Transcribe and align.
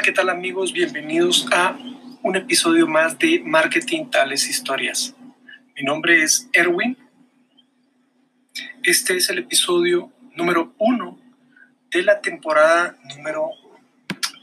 Hola, 0.00 0.06
¿qué 0.06 0.12
tal 0.12 0.30
amigos? 0.30 0.72
Bienvenidos 0.72 1.46
a 1.52 1.76
un 2.22 2.34
episodio 2.34 2.86
más 2.86 3.18
de 3.18 3.42
Marketing 3.44 4.06
Tales 4.08 4.48
Historias. 4.48 5.14
Mi 5.76 5.82
nombre 5.82 6.22
es 6.22 6.48
Erwin. 6.54 6.96
Este 8.82 9.18
es 9.18 9.28
el 9.28 9.40
episodio 9.40 10.10
número 10.36 10.74
uno 10.78 11.20
de 11.90 12.02
la 12.02 12.18
temporada 12.22 12.96
número 13.14 13.50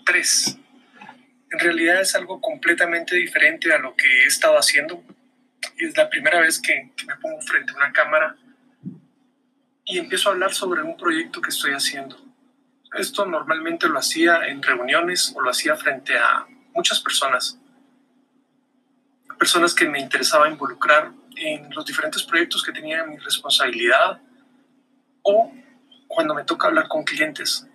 tres. 0.06 0.60
En 1.50 1.58
realidad 1.58 2.02
es 2.02 2.14
algo 2.14 2.40
completamente 2.40 3.16
diferente 3.16 3.74
a 3.74 3.80
lo 3.80 3.96
que 3.96 4.06
he 4.06 4.28
estado 4.28 4.60
haciendo. 4.60 5.04
Es 5.80 5.98
la 5.98 6.08
primera 6.08 6.40
vez 6.40 6.62
que, 6.62 6.92
que 6.96 7.06
me 7.08 7.16
pongo 7.16 7.42
frente 7.42 7.74
a 7.74 7.78
una 7.78 7.92
cámara 7.92 8.36
y 9.86 9.98
empiezo 9.98 10.30
a 10.30 10.34
hablar 10.34 10.54
sobre 10.54 10.84
un 10.84 10.96
proyecto 10.96 11.42
que 11.42 11.50
estoy 11.50 11.72
haciendo 11.72 12.27
esto 12.94 13.26
normalmente 13.26 13.88
lo 13.88 14.00
hacía 14.00 14.48
en 14.48 14.62
reuniones 14.64 15.34
o 15.36 15.42
lo 15.42 15.50
hacía 15.50 15.76
frente 15.76 16.18
a 16.18 16.46
muchas 16.74 17.00
personas, 17.00 17.60
personas 19.38 19.74
que 19.74 19.88
me 19.88 20.00
interesaba 20.00 20.50
involucrar 20.50 21.12
en 21.36 21.74
los 21.74 21.86
diferentes 21.86 22.24
proyectos 22.24 22.64
que 22.64 22.72
tenía 22.72 23.04
mi 23.04 23.18
responsabilidad 23.18 24.22
o 25.22 25.54
cuando 26.08 26.34
me 26.34 26.44
toca 26.44 26.68
hablar 26.68 26.88
con 26.88 27.04
clientes. 27.04 27.68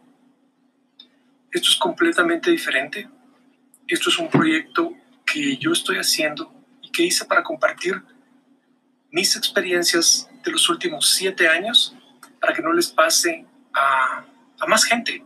Esto 1.51 1.69
es 1.69 1.77
completamente 1.77 2.51
diferente. 2.51 3.09
Esto 3.87 4.09
es 4.09 4.19
un 4.19 4.31
proyecto 4.31 4.95
que 5.27 5.57
yo 5.59 5.73
estoy 5.73 5.99
haciendo 5.99 6.53
y 6.81 6.91
que 6.91 7.05
hice 7.05 7.25
para 7.27 7.43
compartir 7.43 8.03
mis 9.11 9.37
experiencias 9.37 10.29
de 10.43 10.51
los 10.51 10.69
últimos 10.69 11.11
siete 11.11 11.49
años 11.49 11.95
para 12.41 12.55
que 12.55 12.63
no 12.63 12.73
les 12.73 12.89
pase 12.89 13.47
a 13.75 14.25
a 14.63 14.67
más 14.67 14.85
gente. 14.85 15.25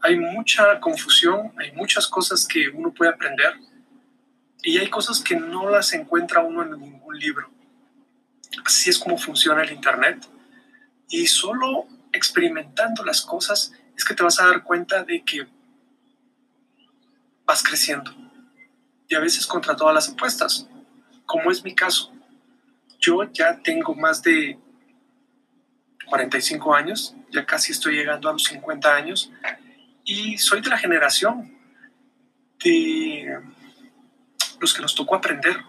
Hay 0.00 0.16
mucha 0.16 0.78
confusión, 0.78 1.52
hay 1.58 1.72
muchas 1.72 2.06
cosas 2.06 2.46
que 2.46 2.68
uno 2.68 2.94
puede 2.94 3.10
aprender 3.10 3.52
y 4.62 4.78
hay 4.78 4.88
cosas 4.88 5.20
que 5.20 5.34
no 5.34 5.68
las 5.68 5.92
encuentra 5.92 6.40
uno 6.40 6.62
en 6.62 6.80
ningún 6.80 7.18
libro. 7.18 7.50
Así 8.64 8.90
es 8.90 8.98
como 8.98 9.18
funciona 9.18 9.62
el 9.62 9.72
Internet. 9.72 10.24
Y 11.08 11.26
solo 11.26 11.88
experimentando 12.12 13.04
las 13.04 13.22
cosas 13.22 13.72
es 13.96 14.04
que 14.04 14.14
te 14.14 14.22
vas 14.22 14.38
a 14.38 14.46
dar 14.46 14.62
cuenta 14.62 15.02
de 15.02 15.24
que 15.24 15.48
vas 17.44 17.62
creciendo. 17.62 18.14
Y 19.08 19.16
a 19.16 19.20
veces 19.20 19.46
contra 19.46 19.74
todas 19.74 19.94
las 19.94 20.08
apuestas, 20.10 20.68
como 21.26 21.50
es 21.50 21.64
mi 21.64 21.74
caso. 21.74 22.12
Yo 23.00 23.24
ya 23.32 23.58
tengo 23.62 23.96
más 23.96 24.22
de 24.22 24.58
45 26.08 26.74
años, 26.74 27.14
ya 27.30 27.44
casi 27.44 27.72
estoy 27.72 27.96
llegando 27.96 28.28
a 28.28 28.32
los 28.32 28.44
50 28.44 28.94
años, 28.94 29.30
y 30.04 30.38
soy 30.38 30.60
de 30.60 30.70
la 30.70 30.78
generación 30.78 31.58
de 32.64 33.40
los 34.60 34.74
que 34.74 34.82
nos 34.82 34.94
tocó 34.94 35.14
aprender. 35.16 35.62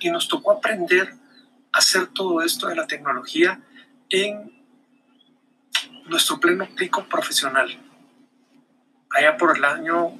Y 0.00 0.10
nos 0.10 0.28
tocó 0.28 0.52
aprender 0.52 1.14
a 1.72 1.78
hacer 1.78 2.08
todo 2.08 2.42
esto 2.42 2.66
de 2.66 2.76
la 2.76 2.86
tecnología 2.86 3.60
en 4.10 4.52
nuestro 6.06 6.38
pleno 6.38 6.68
pico 6.74 7.08
profesional. 7.08 7.80
Allá 9.10 9.36
por 9.38 9.56
el 9.56 9.64
año 9.64 10.18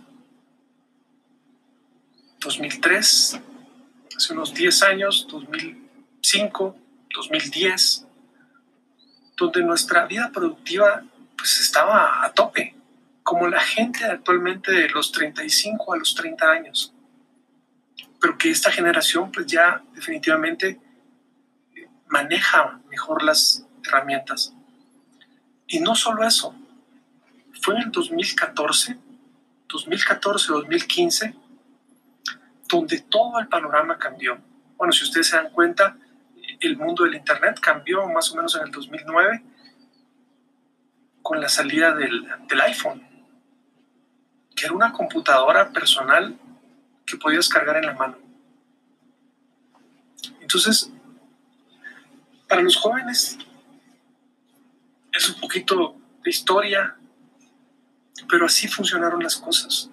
2003, 2.40 3.40
hace 4.16 4.32
unos 4.32 4.54
10 4.54 4.82
años, 4.84 5.26
2005, 5.30 6.76
2010, 7.14 8.06
donde 9.36 9.62
nuestra 9.62 10.06
vida 10.06 10.30
productiva 10.32 11.02
pues 11.36 11.60
estaba 11.60 12.24
a 12.24 12.32
tope, 12.32 12.74
como 13.22 13.48
la 13.48 13.60
gente 13.60 14.04
actualmente 14.04 14.72
de 14.72 14.88
los 14.88 15.12
35 15.12 15.94
a 15.94 15.96
los 15.96 16.14
30 16.14 16.50
años. 16.50 16.92
Pero 18.20 18.38
que 18.38 18.50
esta 18.50 18.70
generación 18.70 19.30
pues 19.32 19.46
ya 19.46 19.82
definitivamente 19.94 20.80
maneja 22.08 22.80
mejor 22.88 23.22
las 23.22 23.66
herramientas. 23.84 24.54
Y 25.66 25.80
no 25.80 25.94
solo 25.94 26.26
eso, 26.26 26.54
fue 27.60 27.74
en 27.74 27.82
el 27.82 27.90
2014, 27.90 28.98
2014-2015, 29.68 31.34
donde 32.68 33.00
todo 33.00 33.38
el 33.38 33.48
panorama 33.48 33.98
cambió. 33.98 34.38
Bueno, 34.76 34.92
si 34.92 35.04
ustedes 35.04 35.28
se 35.28 35.36
dan 35.36 35.50
cuenta, 35.50 35.96
el 36.66 36.76
mundo 36.76 37.04
del 37.04 37.14
Internet 37.14 37.58
cambió 37.60 38.06
más 38.08 38.30
o 38.32 38.36
menos 38.36 38.54
en 38.56 38.62
el 38.62 38.70
2009 38.70 39.44
con 41.22 41.40
la 41.40 41.48
salida 41.48 41.94
del, 41.94 42.26
del 42.48 42.60
iPhone, 42.60 43.02
que 44.54 44.66
era 44.66 44.74
una 44.74 44.92
computadora 44.92 45.70
personal 45.70 46.38
que 47.06 47.16
podías 47.16 47.48
cargar 47.48 47.78
en 47.78 47.86
la 47.86 47.94
mano. 47.94 48.18
Entonces, 50.40 50.90
para 52.48 52.62
los 52.62 52.76
jóvenes 52.76 53.38
es 55.12 55.28
un 55.28 55.40
poquito 55.40 55.96
de 56.22 56.30
historia, 56.30 56.96
pero 58.28 58.46
así 58.46 58.68
funcionaron 58.68 59.22
las 59.22 59.36
cosas. 59.36 59.90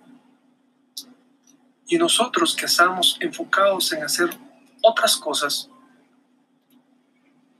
Y 1.88 1.97
nosotros 1.97 2.55
que 2.55 2.65
estábamos 2.65 3.17
enfocados 3.19 3.91
en 3.93 4.03
hacer 4.03 4.29
otras 4.83 5.17
cosas, 5.17 5.70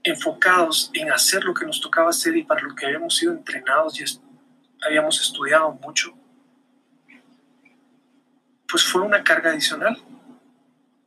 enfocados 0.04 0.90
en 0.94 1.12
hacer 1.12 1.44
lo 1.44 1.54
que 1.54 1.64
nos 1.64 1.80
tocaba 1.80 2.10
hacer 2.10 2.36
y 2.36 2.42
para 2.42 2.62
lo 2.62 2.74
que 2.74 2.86
habíamos 2.86 3.16
sido 3.16 3.32
entrenados 3.32 4.00
y 4.00 4.04
habíamos 4.84 5.20
estudiado 5.20 5.72
mucho, 5.72 6.12
pues 8.68 8.84
fue 8.84 9.02
una 9.02 9.22
carga 9.22 9.50
adicional. 9.50 9.98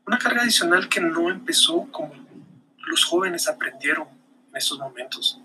Una 0.07 0.19
carga 0.19 0.43
adicional 0.43 0.87
que 0.87 1.01
no 1.01 1.31
empezó 1.31 1.87
como 1.91 2.13
los 2.85 3.03
jóvenes 3.05 3.47
aprendieron 3.47 4.07
en 4.51 4.55
estos 4.55 4.77
momentos, 4.77 5.41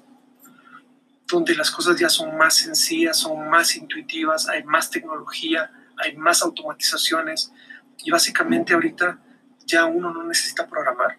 donde 1.27 1.55
las 1.55 1.71
cosas 1.71 1.99
ya 1.99 2.11
son 2.11 2.37
más 2.37 2.55
sencillas, 2.55 3.17
son 3.17 3.49
más 3.49 3.75
intuitivas, 3.75 4.49
hay 4.49 4.63
más 4.65 4.91
tecnología, 4.91 5.71
hay 5.97 6.15
más 6.17 6.43
automatizaciones 6.43 7.53
y 8.05 8.11
básicamente 8.11 8.75
ahorita 8.75 9.19
ya 9.65 9.87
uno 9.87 10.13
no 10.13 10.23
necesita 10.25 10.69
programar 10.69 11.19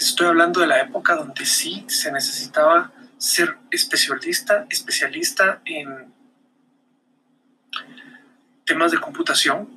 Estoy 0.00 0.28
hablando 0.28 0.60
de 0.60 0.66
la 0.66 0.80
época 0.80 1.14
donde 1.14 1.44
sí 1.44 1.84
se 1.86 2.10
necesitaba 2.10 2.90
ser 3.18 3.58
especialista, 3.70 4.66
especialista 4.70 5.60
en 5.66 6.10
temas 8.64 8.92
de 8.92 8.98
computación 8.98 9.68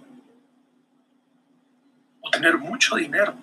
o 2.21 2.31
tener 2.31 2.57
mucho 2.57 2.95
dinero 2.95 3.35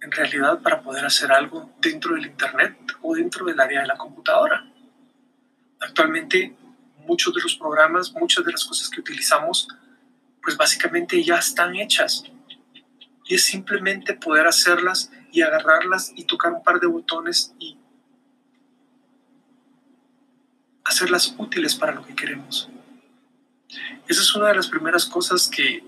en 0.00 0.10
realidad 0.10 0.62
para 0.62 0.80
poder 0.80 1.04
hacer 1.04 1.30
algo 1.30 1.70
dentro 1.82 2.14
del 2.14 2.24
Internet 2.24 2.78
o 3.02 3.14
dentro 3.14 3.44
del 3.44 3.60
área 3.60 3.82
de 3.82 3.86
la 3.88 3.98
computadora. 3.98 4.64
Actualmente 5.80 6.56
muchos 7.00 7.34
de 7.34 7.42
los 7.42 7.56
programas, 7.56 8.14
muchas 8.14 8.42
de 8.42 8.52
las 8.52 8.64
cosas 8.64 8.88
que 8.88 9.00
utilizamos, 9.00 9.68
pues 10.42 10.56
básicamente 10.56 11.22
ya 11.22 11.36
están 11.36 11.76
hechas. 11.76 12.24
Y 13.26 13.34
es 13.34 13.44
simplemente 13.44 14.14
poder 14.14 14.46
hacerlas 14.46 15.10
y 15.36 15.42
agarrarlas 15.42 16.14
y 16.16 16.24
tocar 16.24 16.50
un 16.50 16.62
par 16.62 16.80
de 16.80 16.86
botones 16.86 17.54
y 17.58 17.76
hacerlas 20.82 21.34
útiles 21.36 21.74
para 21.74 21.92
lo 21.92 22.06
que 22.06 22.14
queremos. 22.14 22.70
Esa 24.08 24.22
es 24.22 24.34
una 24.34 24.48
de 24.48 24.54
las 24.54 24.68
primeras 24.68 25.04
cosas 25.04 25.46
que, 25.46 25.84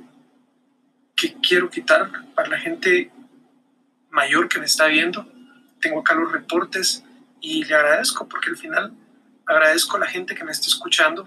que 1.16 1.34
quiero 1.40 1.70
quitar 1.70 2.10
para 2.34 2.50
la 2.50 2.58
gente 2.58 3.10
mayor 4.10 4.50
que 4.50 4.58
me 4.58 4.66
está 4.66 4.84
viendo. 4.88 5.26
Tengo 5.80 6.00
acá 6.00 6.14
los 6.14 6.30
reportes 6.30 7.02
y 7.40 7.64
le 7.64 7.74
agradezco 7.74 8.28
porque 8.28 8.50
al 8.50 8.58
final 8.58 8.92
agradezco 9.46 9.96
a 9.96 10.00
la 10.00 10.08
gente 10.08 10.34
que 10.34 10.44
me 10.44 10.52
está 10.52 10.66
escuchando. 10.66 11.26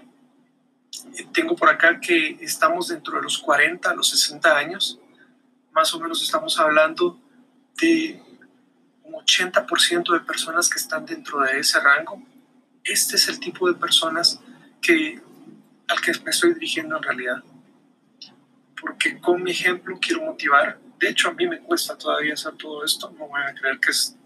Tengo 1.32 1.56
por 1.56 1.68
acá 1.68 1.98
que 1.98 2.38
estamos 2.40 2.86
dentro 2.86 3.16
de 3.16 3.22
los 3.22 3.38
40, 3.38 3.92
los 3.96 4.10
60 4.10 4.56
años. 4.56 5.00
Más 5.72 5.92
o 5.92 5.98
menos 5.98 6.22
estamos 6.22 6.60
hablando 6.60 7.18
de 7.80 8.22
un 9.04 9.14
80% 9.14 10.12
de 10.12 10.20
personas 10.20 10.68
que 10.68 10.78
están 10.78 11.04
dentro 11.06 11.40
de 11.40 11.58
ese 11.58 11.80
rango. 11.80 12.22
Este 12.84 13.16
es 13.16 13.28
el 13.28 13.38
tipo 13.38 13.68
de 13.68 13.74
personas 13.74 14.40
que, 14.80 15.20
al 15.88 16.00
que 16.00 16.12
me 16.24 16.30
estoy 16.30 16.54
dirigiendo 16.54 16.96
en 16.96 17.02
realidad. 17.02 17.42
Porque 18.80 19.20
con 19.20 19.42
mi 19.42 19.52
ejemplo 19.52 19.98
quiero 20.00 20.22
motivar. 20.22 20.78
De 20.98 21.08
hecho, 21.08 21.28
a 21.28 21.34
mí 21.34 21.46
me 21.46 21.60
cuesta 21.60 21.96
todavía 21.96 22.34
hacer 22.34 22.54
todo 22.54 22.84
esto. 22.84 23.10
No 23.18 23.28
voy 23.28 23.40
a 23.42 23.54
creer 23.54 23.78
que 23.78 23.90
es, 23.90 24.16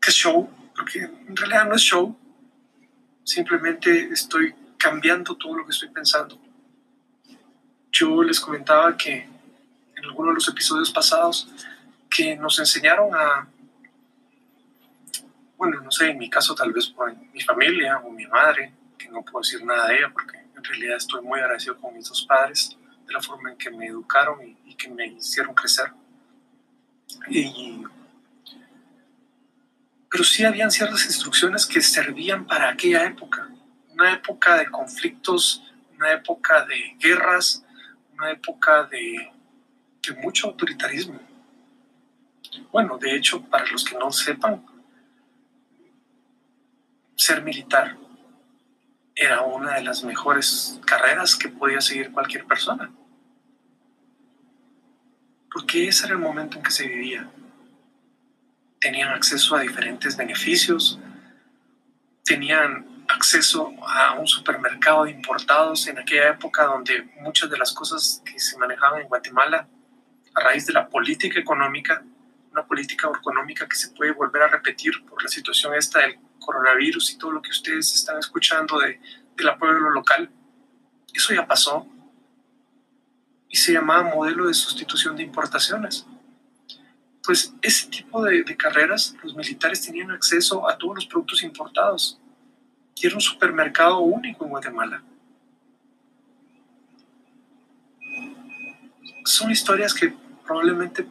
que 0.00 0.10
es 0.10 0.14
show, 0.14 0.48
porque 0.76 1.00
en 1.00 1.36
realidad 1.36 1.66
no 1.66 1.74
es 1.74 1.82
show. 1.82 2.16
Simplemente 3.24 4.08
estoy 4.12 4.54
cambiando 4.76 5.36
todo 5.36 5.56
lo 5.56 5.64
que 5.64 5.72
estoy 5.72 5.88
pensando. 5.90 6.40
Yo 7.90 8.22
les 8.22 8.40
comentaba 8.40 8.96
que 8.96 9.28
en 9.98 10.04
alguno 10.04 10.28
de 10.28 10.34
los 10.34 10.48
episodios 10.48 10.90
pasados 10.90 11.48
que 12.08 12.36
nos 12.36 12.58
enseñaron 12.58 13.14
a, 13.14 13.48
bueno, 15.56 15.80
no 15.80 15.90
sé, 15.90 16.10
en 16.10 16.18
mi 16.18 16.30
caso 16.30 16.54
tal 16.54 16.72
vez 16.72 16.86
por 16.88 17.14
mi 17.14 17.40
familia 17.40 17.98
o 17.98 18.10
mi 18.10 18.26
madre, 18.26 18.72
que 18.96 19.08
no 19.08 19.22
puedo 19.22 19.40
decir 19.40 19.64
nada 19.64 19.88
de 19.88 19.96
ella 19.98 20.10
porque 20.12 20.38
En 20.38 20.64
realidad 20.64 20.96
estoy 20.96 21.22
muy 21.22 21.38
agradecido 21.38 21.76
con 21.80 21.94
mis 21.94 22.08
dos 22.08 22.26
padres 22.26 22.76
de 23.06 23.12
la 23.12 23.22
forma 23.22 23.50
en 23.50 23.56
que 23.56 23.70
me 23.70 23.86
educaron 23.86 24.38
y, 24.42 24.74
que 24.74 24.88
me 24.88 25.06
hicieron 25.06 25.54
crecer. 25.54 25.92
Y, 27.28 27.84
pero 30.10 30.24
sí 30.24 30.44
habían 30.44 30.70
ciertas 30.70 31.04
instrucciones 31.06 31.66
que 31.66 31.80
servían 31.80 32.46
para 32.46 32.68
aquella 32.68 33.04
época, 33.04 33.48
una 33.90 34.12
época 34.12 34.56
de 34.56 34.66
conflictos, 34.66 35.62
una 35.96 36.12
época 36.12 36.64
de 36.64 36.96
guerras, 36.98 37.64
una 38.12 38.30
época 38.30 38.84
de, 38.84 39.32
de 40.08 40.20
mucho 40.22 40.48
autoritarismo. 40.48 41.20
Bueno, 42.72 42.98
de 42.98 43.14
hecho, 43.14 43.42
para 43.42 43.66
los 43.66 43.84
que 43.84 43.96
no 43.96 44.10
sepan, 44.10 44.64
ser 47.16 47.42
militar 47.42 47.96
era 49.14 49.42
una 49.42 49.74
de 49.74 49.82
las 49.82 50.04
mejores 50.04 50.80
carreras 50.86 51.34
que 51.34 51.48
podía 51.48 51.80
seguir 51.80 52.12
cualquier 52.12 52.44
persona. 52.46 52.90
Porque 55.52 55.88
ese 55.88 56.06
era 56.06 56.14
el 56.14 56.20
momento 56.20 56.56
en 56.56 56.62
que 56.62 56.70
se 56.70 56.86
vivía. 56.86 57.28
Tenían 58.80 59.08
acceso 59.08 59.56
a 59.56 59.60
diferentes 59.60 60.16
beneficios, 60.16 61.00
tenían 62.24 63.04
acceso 63.08 63.72
a 63.88 64.12
un 64.20 64.28
supermercado 64.28 65.04
de 65.04 65.10
importados 65.10 65.88
en 65.88 65.98
aquella 65.98 66.28
época 66.28 66.64
donde 66.64 67.02
muchas 67.20 67.50
de 67.50 67.58
las 67.58 67.72
cosas 67.72 68.22
que 68.24 68.38
se 68.38 68.56
manejaban 68.58 69.00
en 69.00 69.08
Guatemala 69.08 69.66
a 70.38 70.44
raíz 70.44 70.66
de 70.66 70.72
la 70.72 70.88
política 70.88 71.38
económica, 71.38 72.02
una 72.52 72.64
política 72.66 73.08
económica 73.08 73.68
que 73.68 73.76
se 73.76 73.90
puede 73.90 74.12
volver 74.12 74.42
a 74.42 74.48
repetir 74.48 75.04
por 75.04 75.22
la 75.22 75.28
situación 75.28 75.74
esta 75.74 76.00
del 76.00 76.18
coronavirus 76.38 77.12
y 77.12 77.18
todo 77.18 77.32
lo 77.32 77.42
que 77.42 77.50
ustedes 77.50 77.92
están 77.94 78.18
escuchando 78.18 78.78
de, 78.78 79.00
del 79.36 79.56
pueblo 79.58 79.90
local, 79.90 80.30
eso 81.12 81.34
ya 81.34 81.46
pasó 81.46 81.86
y 83.48 83.56
se 83.56 83.72
llamaba 83.72 84.14
modelo 84.14 84.46
de 84.46 84.54
sustitución 84.54 85.16
de 85.16 85.22
importaciones. 85.22 86.06
Pues 87.24 87.52
ese 87.60 87.88
tipo 87.88 88.22
de, 88.22 88.42
de 88.42 88.56
carreras, 88.56 89.14
los 89.22 89.34
militares 89.34 89.82
tenían 89.84 90.10
acceso 90.10 90.68
a 90.68 90.78
todos 90.78 90.94
los 90.94 91.06
productos 91.06 91.42
importados 91.42 92.20
y 92.94 93.06
era 93.06 93.14
un 93.14 93.20
supermercado 93.20 93.98
único 94.00 94.44
en 94.44 94.50
Guatemala. 94.50 95.02
Son 99.24 99.50
historias 99.50 99.92
que 99.92 100.14
probablemente 100.48 101.06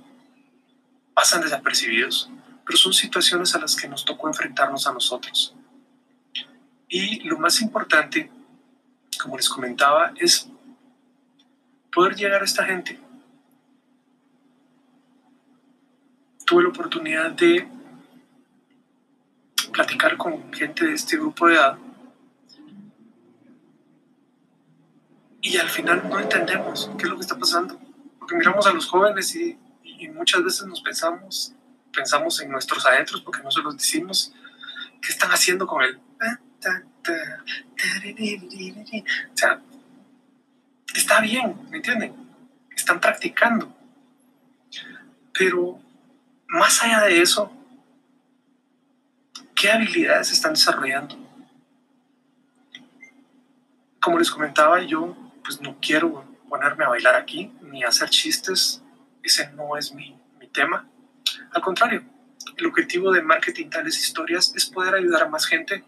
pasan 1.14 1.42
desapercibidos, 1.42 2.30
pero 2.66 2.76
son 2.76 2.92
situaciones 2.92 3.54
a 3.54 3.60
las 3.60 3.76
que 3.76 3.88
nos 3.88 4.04
tocó 4.04 4.28
enfrentarnos 4.28 4.88
a 4.88 4.94
nosotros. 4.94 5.56
Y 6.90 7.20
lo 7.22 7.38
más 7.38 7.62
importante, 7.62 8.32
como 9.22 9.38
les 9.38 9.48
comentaba, 9.48 10.12
es 10.18 10.50
poder 11.94 12.16
llegar 12.16 12.42
a 12.42 12.46
esta 12.46 12.66
gente. 12.66 13.00
Tuve 16.44 16.64
la 16.64 16.70
oportunidad 16.70 17.32
de 17.32 17.68
platicar 19.72 20.18
con 20.18 20.52
gente 20.52 20.86
de 20.86 20.94
este 20.94 21.18
grupo 21.18 21.48
de 21.48 21.56
edad 21.56 21.78
y 25.42 25.58
al 25.58 25.70
final 25.70 26.10
no 26.10 26.20
entendemos 26.20 26.90
qué 26.98 27.04
es 27.04 27.10
lo 27.10 27.16
que 27.16 27.22
está 27.22 27.38
pasando, 27.38 27.80
porque 28.28 28.40
miramos 28.40 28.68
a 28.68 28.74
los 28.74 28.86
jóvenes 28.88 29.34
y, 29.38 29.58
muchas 30.14 30.44
veces 30.44 30.66
nos 30.68 30.82
pensamos 30.82 31.54
pensamos 31.94 32.40
en 32.42 32.52
nuestros 32.52 32.86
adentros 32.86 33.22
porque 33.22 33.42
no 33.42 33.50
se 33.50 33.62
los 33.62 33.78
decimos. 33.78 34.34
¿Qué 35.02 35.12
están 35.12 35.32
haciendo 35.32 35.66
con 35.66 35.82
él? 35.82 36.00
O 39.34 39.38
sea, 39.38 39.62
está 40.94 41.22
bien, 41.22 41.58
¿me 41.70 41.78
entienden? 41.78 42.14
Están 42.76 43.00
practicando. 43.00 43.74
Pero 45.34 45.80
más 46.48 46.84
allá 46.84 47.06
de 47.06 47.22
eso, 47.22 47.52
¿qué 49.56 49.72
habilidades 49.72 50.32
están 50.32 50.54
desarrollando? 50.54 51.18
Como 54.02 54.20
les 54.20 54.30
comentaba, 54.30 54.84
yo 54.84 55.16
pues 55.44 55.62
no 55.62 55.78
quiero 55.82 56.26
ponerme 56.50 56.84
a 56.84 56.90
bailar 56.90 57.16
aquí 57.16 57.52
ni 57.68 57.84
hacer 57.84 58.10
chistes. 58.10 58.82
Ese 59.24 59.52
no 59.52 59.78
es 59.78 59.94
mi, 59.94 60.20
mi 60.40 60.48
tema. 60.48 60.88
Al 61.52 61.62
contrario, 61.62 62.04
el 62.56 62.66
objetivo 62.66 63.12
de 63.12 63.22
marketing 63.22 63.70
tales 63.70 64.00
historias 64.00 64.54
es 64.56 64.66
poder 64.66 64.96
ayudar 64.96 65.24
a 65.24 65.30
más 65.30 65.46
gente 65.46 65.84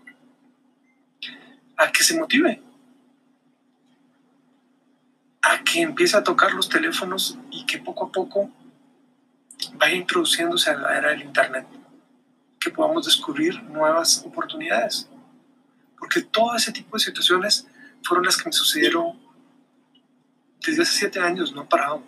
a 1.77 1.91
que 1.91 2.03
se 2.03 2.17
motive, 2.17 2.61
a 5.41 5.63
que 5.63 5.81
empiece 5.81 6.17
a 6.17 6.23
tocar 6.23 6.53
los 6.53 6.67
teléfonos 6.67 7.37
y 7.51 7.65
que 7.65 7.79
poco 7.79 8.07
a 8.07 8.11
poco 8.11 8.51
vaya 9.75 9.95
introduciéndose 9.95 10.69
a 10.69 10.77
la 10.77 10.97
era 10.97 11.09
del 11.09 11.21
Internet, 11.21 11.65
que 12.59 12.69
podamos 12.69 13.05
descubrir 13.05 13.63
nuevas 13.63 14.23
oportunidades. 14.25 15.09
Porque 15.97 16.21
todo 16.21 16.55
ese 16.55 16.71
tipo 16.71 16.97
de 16.97 17.03
situaciones 17.03 17.67
fueron 18.03 18.25
las 18.25 18.37
que 18.37 18.49
me 18.49 18.53
sucedieron 18.53 19.19
desde 20.65 20.83
hace 20.83 20.97
siete 20.97 21.19
años, 21.19 21.53
no 21.53 21.63
he 21.63 21.65
parado. 21.65 22.03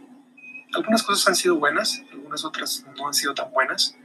Algunas 0.74 1.04
cosas 1.04 1.28
han 1.28 1.36
sido 1.36 1.56
buenas, 1.58 2.02
algunas 2.12 2.46
otras 2.46 2.86
no 2.98 3.08
han 3.08 3.14
sido 3.14 3.34
tan 3.34 3.52
buenas. 3.52 3.96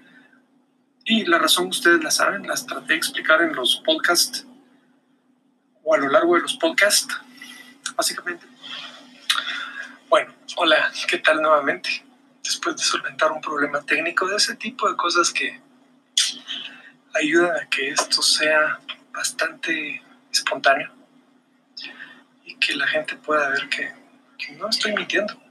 Y 1.04 1.25
la 1.25 1.38
razón 1.38 1.69
ustedes 1.69 2.02
la 2.02 2.10
saben, 2.10 2.46
las 2.46 2.66
traté 2.66 2.94
de 2.94 2.96
explicar 2.96 3.40
en 3.43 3.54
los 3.54 3.81
podcasts 3.84 4.44
o 5.84 5.94
a 5.94 5.98
lo 5.98 6.08
largo 6.08 6.34
de 6.34 6.43
los 6.43 6.56
podcasts, 6.56 7.16
básicamente. 7.94 8.44
Bueno, 10.08 10.34
hola, 10.56 10.90
¿qué 11.08 11.19
tal 11.19 11.40
nuevamente? 11.40 12.04
Después 12.43 12.76
de 12.76 12.82
solventar 12.82 13.31
un 13.31 13.40
problema 13.40 13.81
técnico 13.82 14.26
de 14.26 14.37
ese 14.37 14.56
tipo 14.56 14.88
de 14.88 14.96
cosas 14.96 15.32
que 15.32 15.60
ayudan 17.14 17.56
a 17.56 17.69
que 17.69 17.90
esto 17.90 18.20
sea 18.22 18.81
bastante 19.12 20.02
espontáneo 20.32 20.93
y 22.44 22.56
que 22.56 22.75
la 22.75 22.87
gente 22.88 23.16
pueda 23.16 23.48
ver 23.50 23.69
que, 23.69 24.06
que 24.38 24.52
no 24.52 24.69
estoy 24.69 24.94
mintiendo 24.94 25.46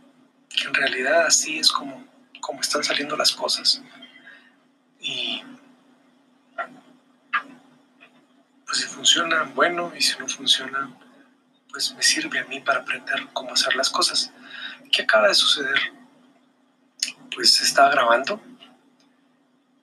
que 0.55 0.67
en 0.67 0.73
realidad 0.73 1.25
así 1.25 1.59
es 1.59 1.71
como, 1.71 2.05
como 2.39 2.61
están 2.61 2.83
saliendo 2.83 3.15
las 3.15 3.31
cosas. 3.31 3.81
Y 4.99 5.43
pues 8.65 8.79
si 8.79 8.83
funcionan, 8.85 9.53
bueno, 9.53 9.91
y 9.95 10.01
si 10.01 10.17
no 10.17 10.27
funcionan, 10.27 10.97
pues 11.69 11.93
me 11.93 12.01
sirve 12.01 12.39
a 12.39 12.45
mí 12.45 12.61
para 12.61 12.79
aprender 12.79 13.27
cómo 13.33 13.53
hacer 13.53 13.75
las 13.75 13.89
cosas. 13.89 14.31
¿Qué 14.91 15.03
acaba 15.03 15.27
de 15.27 15.35
suceder? 15.35 15.93
Pues 17.33 17.53
se 17.53 17.63
está 17.63 17.89
grabando. 17.89 18.41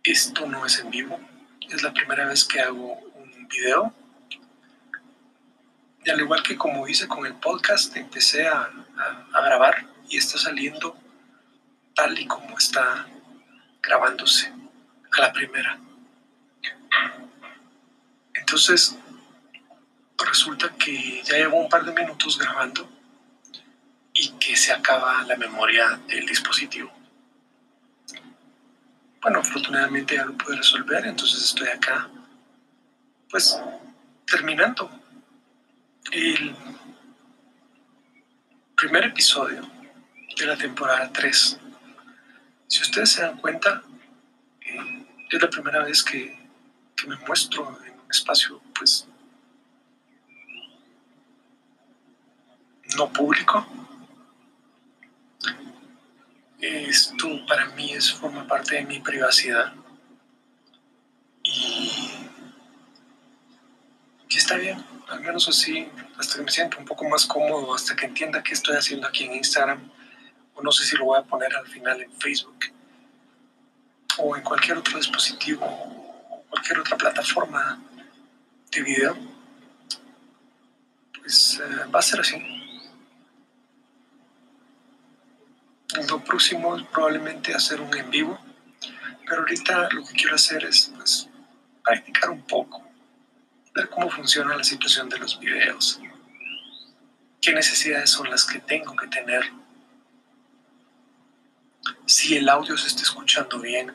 Esto 0.03 0.47
no 0.47 0.67
es 0.67 0.79
en 0.81 0.91
vivo. 0.91 1.21
Es 1.69 1.83
la 1.83 1.93
primera 1.93 2.27
vez 2.27 2.45
que 2.45 2.61
hago 2.61 2.95
un 2.95 3.49
video. 3.49 3.95
Y 6.05 6.11
al 6.11 6.21
igual 6.21 6.43
que 6.43 6.57
como 6.57 6.89
hice 6.89 7.07
con 7.07 7.27
el 7.27 7.35
podcast, 7.35 7.97
empecé 7.97 8.47
a, 8.47 8.71
grabar 9.33 9.87
y 10.09 10.17
está 10.17 10.39
saliendo 10.39 10.97
tal 11.95 12.19
y 12.19 12.27
como 12.27 12.59
está 12.59 13.07
grabándose 13.83 14.53
a 15.13 15.21
la 15.21 15.33
primera. 15.33 15.79
Entonces, 18.35 18.97
resulta 20.19 20.71
que 20.77 21.23
ya 21.23 21.37
llevo 21.37 21.61
un 21.61 21.69
par 21.69 21.85
de 21.85 21.93
minutos 21.93 22.39
grabando 22.39 22.89
y 24.13 24.31
que 24.39 24.57
se 24.57 24.73
acaba 24.73 25.23
la 25.23 25.37
memoria 25.37 26.01
del 26.09 26.27
dispositivo. 26.27 26.93
Bueno, 29.21 29.39
afortunadamente 29.39 30.17
ya 30.17 30.25
lo 30.25 30.37
pude 30.37 30.57
resolver, 30.57 31.07
entonces 31.07 31.45
estoy 31.45 31.69
acá, 31.69 32.11
pues, 33.31 33.59
terminando 34.27 35.02
el 36.11 36.57
primer 38.77 39.05
episodio 39.05 39.63
de 40.37 40.47
la 40.47 40.57
temporada 40.57 41.13
3. 41.13 41.61
Si 42.67 42.83
ustedes 42.83 43.13
se 43.13 43.23
dan 43.23 43.39
cuenta, 43.39 43.83
eh, 44.61 45.07
es 45.31 45.43
la 45.43 45.49
primera 45.49 45.85
vez 45.85 46.03
que, 46.03 46.37
que, 46.97 47.07
me 47.07 47.17
muestro 47.17 47.79
en 47.87 47.93
un 47.93 48.11
espacio, 48.11 48.61
pues, 48.75 49.07
no 52.97 53.13
público. 53.13 53.67
Esto 56.61 57.29
para 57.47 57.67
mí 57.71 57.93
es, 57.93 58.13
forma 58.13 58.47
parte 58.47 58.77
de 58.77 58.85
mi 58.85 59.01
privacidad. 59.01 59.75
Y 64.33 64.39
está 64.39 64.57
bien, 64.57 64.83
al 65.09 65.21
menos 65.21 65.49
así, 65.49 65.89
hasta 66.19 66.37
que 66.37 66.43
me 66.43 66.51
siento 66.51 66.79
un 66.79 66.87
poco 66.87 67.07
más 67.09 67.27
cómodo, 67.27 67.75
hasta 67.75 67.95
que 67.95 68.07
entienda 68.07 68.43
qué 68.43 68.53
estoy 68.53 68.77
haciendo 68.77 69.07
aquí 69.07 69.25
en 69.25 69.35
Instagram 69.35 69.91
o 70.55 70.63
no 70.63 70.73
sé 70.73 70.85
si 70.85 70.97
lo 70.97 71.05
voy 71.07 71.19
a 71.19 71.23
poner 71.23 71.55
al 71.55 71.67
final 71.67 72.01
en 72.01 72.13
Facebook 72.13 72.59
o 74.19 74.37
en 74.37 74.43
cualquier 74.43 74.79
otro 74.79 74.97
dispositivo 74.97 75.65
o 75.65 76.45
cualquier 76.49 76.79
otra 76.79 76.97
plataforma 76.97 77.83
de 78.71 78.83
video. 78.83 79.17
pues 81.21 81.61
eh, 81.63 81.85
va 81.95 81.99
a 81.99 82.03
ser 82.03 82.21
así. 82.21 82.37
Lo 86.09 86.25
próximo 86.25 86.77
es 86.77 86.87
probablemente 86.87 87.55
hacer 87.55 87.81
un 87.81 87.95
en 87.95 88.11
vivo, 88.11 88.39
pero 89.27 89.43
ahorita 89.43 89.91
lo 89.91 90.05
que 90.07 90.15
quiero 90.15 90.37
hacer 90.37 90.65
es 90.65 90.91
pues, 90.97 91.29
practicar 91.85 92.31
un 92.31 92.43
poco, 92.43 92.83
ver 93.75 93.89
cómo 93.89 94.11
funciona 94.11 94.57
la 94.57 94.65
situación 94.65 95.09
de 95.09 95.19
los 95.19 95.39
videos, 95.39 96.01
qué 97.41 97.53
necesidades 97.53 98.11
son 98.11 98.31
las 98.31 98.45
que 98.45 98.59
tengo 98.59 98.95
que 98.97 99.09
tener, 99.09 99.51
si 102.07 102.37
el 102.37 102.49
audio 102.49 102.77
se 102.77 102.89
está 102.89 103.03
escuchando 103.03 103.59
bien, 103.59 103.93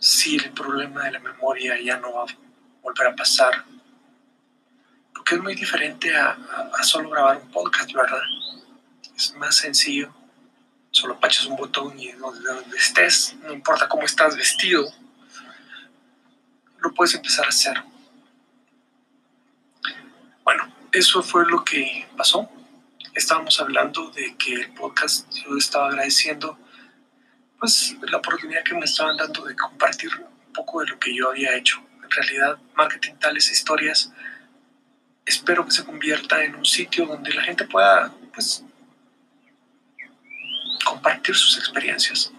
si 0.00 0.36
el 0.36 0.50
problema 0.52 1.04
de 1.04 1.12
la 1.12 1.18
memoria 1.18 1.80
ya 1.80 1.98
no 1.98 2.12
va 2.12 2.22
a 2.22 2.36
volver 2.82 3.08
a 3.08 3.16
pasar, 3.16 3.64
porque 5.14 5.34
es 5.34 5.42
muy 5.42 5.54
diferente 5.54 6.16
a, 6.16 6.36
solo 6.82 7.10
grabar 7.10 7.36
un 7.36 7.50
podcast, 7.50 7.92
¿verdad? 7.92 8.22
Es 9.14 9.34
más 9.34 9.56
sencillo, 9.56 10.12
solo 10.90 11.20
pachas 11.20 11.46
un 11.46 11.56
botón 11.56 11.98
y 11.98 12.12
donde, 12.12 12.48
donde 12.48 12.76
estés, 12.76 13.36
no 13.42 13.52
importa 13.52 13.88
cómo 13.88 14.04
estás 14.04 14.36
vestido, 14.36 14.90
lo 16.78 16.94
puedes 16.94 17.14
empezar 17.14 17.44
a 17.44 17.48
hacer. 17.48 17.82
Bueno, 20.42 20.72
eso 20.92 21.22
fue 21.22 21.46
lo 21.46 21.64
que 21.64 22.06
pasó. 22.16 22.48
Estábamos 23.14 23.60
hablando 23.60 24.10
de 24.10 24.36
que 24.36 24.54
el 24.54 24.72
podcast, 24.72 25.28
yo 25.32 25.56
estaba 25.56 25.88
agradeciendo 25.88 26.58
pues 27.58 27.94
la 28.02 28.18
oportunidad 28.18 28.64
que 28.64 28.74
me 28.74 28.86
estaban 28.86 29.16
dando 29.16 29.44
de 29.44 29.54
compartir 29.54 30.10
un 30.16 30.52
poco 30.52 30.80
de 30.80 30.88
lo 30.88 30.98
que 30.98 31.14
yo 31.14 31.28
había 31.28 31.54
hecho. 31.56 31.78
En 32.02 32.10
realidad, 32.10 32.58
marketing 32.74 33.14
tales 33.20 33.50
historias, 33.50 34.12
espero 35.26 35.64
que 35.64 35.72
se 35.72 35.84
convierta 35.84 36.42
en 36.42 36.54
un 36.56 36.64
sitio 36.64 37.06
donde 37.06 37.32
la 37.34 37.42
gente 37.42 37.64
pueda, 37.64 38.12
pues, 38.32 38.64
compartir 40.84 41.34
sus 41.36 41.58
experiencias. 41.58 42.32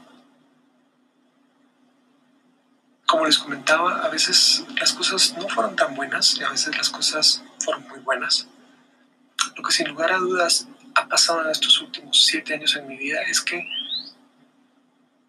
Como 3.11 3.25
les 3.25 3.37
comentaba, 3.39 4.05
a 4.05 4.07
veces 4.07 4.63
las 4.79 4.93
cosas 4.93 5.35
no 5.37 5.49
fueron 5.49 5.75
tan 5.75 5.95
buenas 5.95 6.37
y 6.37 6.43
a 6.45 6.49
veces 6.49 6.77
las 6.77 6.89
cosas 6.89 7.43
fueron 7.59 7.85
muy 7.89 7.99
buenas. 7.99 8.47
Lo 9.53 9.61
que 9.63 9.73
sin 9.73 9.89
lugar 9.89 10.13
a 10.13 10.17
dudas 10.17 10.69
ha 10.95 11.09
pasado 11.09 11.43
en 11.43 11.49
estos 11.49 11.81
últimos 11.81 12.23
siete 12.23 12.53
años 12.53 12.73
en 12.77 12.87
mi 12.87 12.95
vida 12.95 13.21
es 13.23 13.41
que 13.41 13.69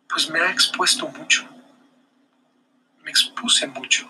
pues 0.09 0.31
me 0.31 0.39
ha 0.39 0.53
expuesto 0.53 1.09
mucho. 1.09 1.45
Me 3.03 3.11
expuse 3.11 3.67
mucho. 3.67 4.09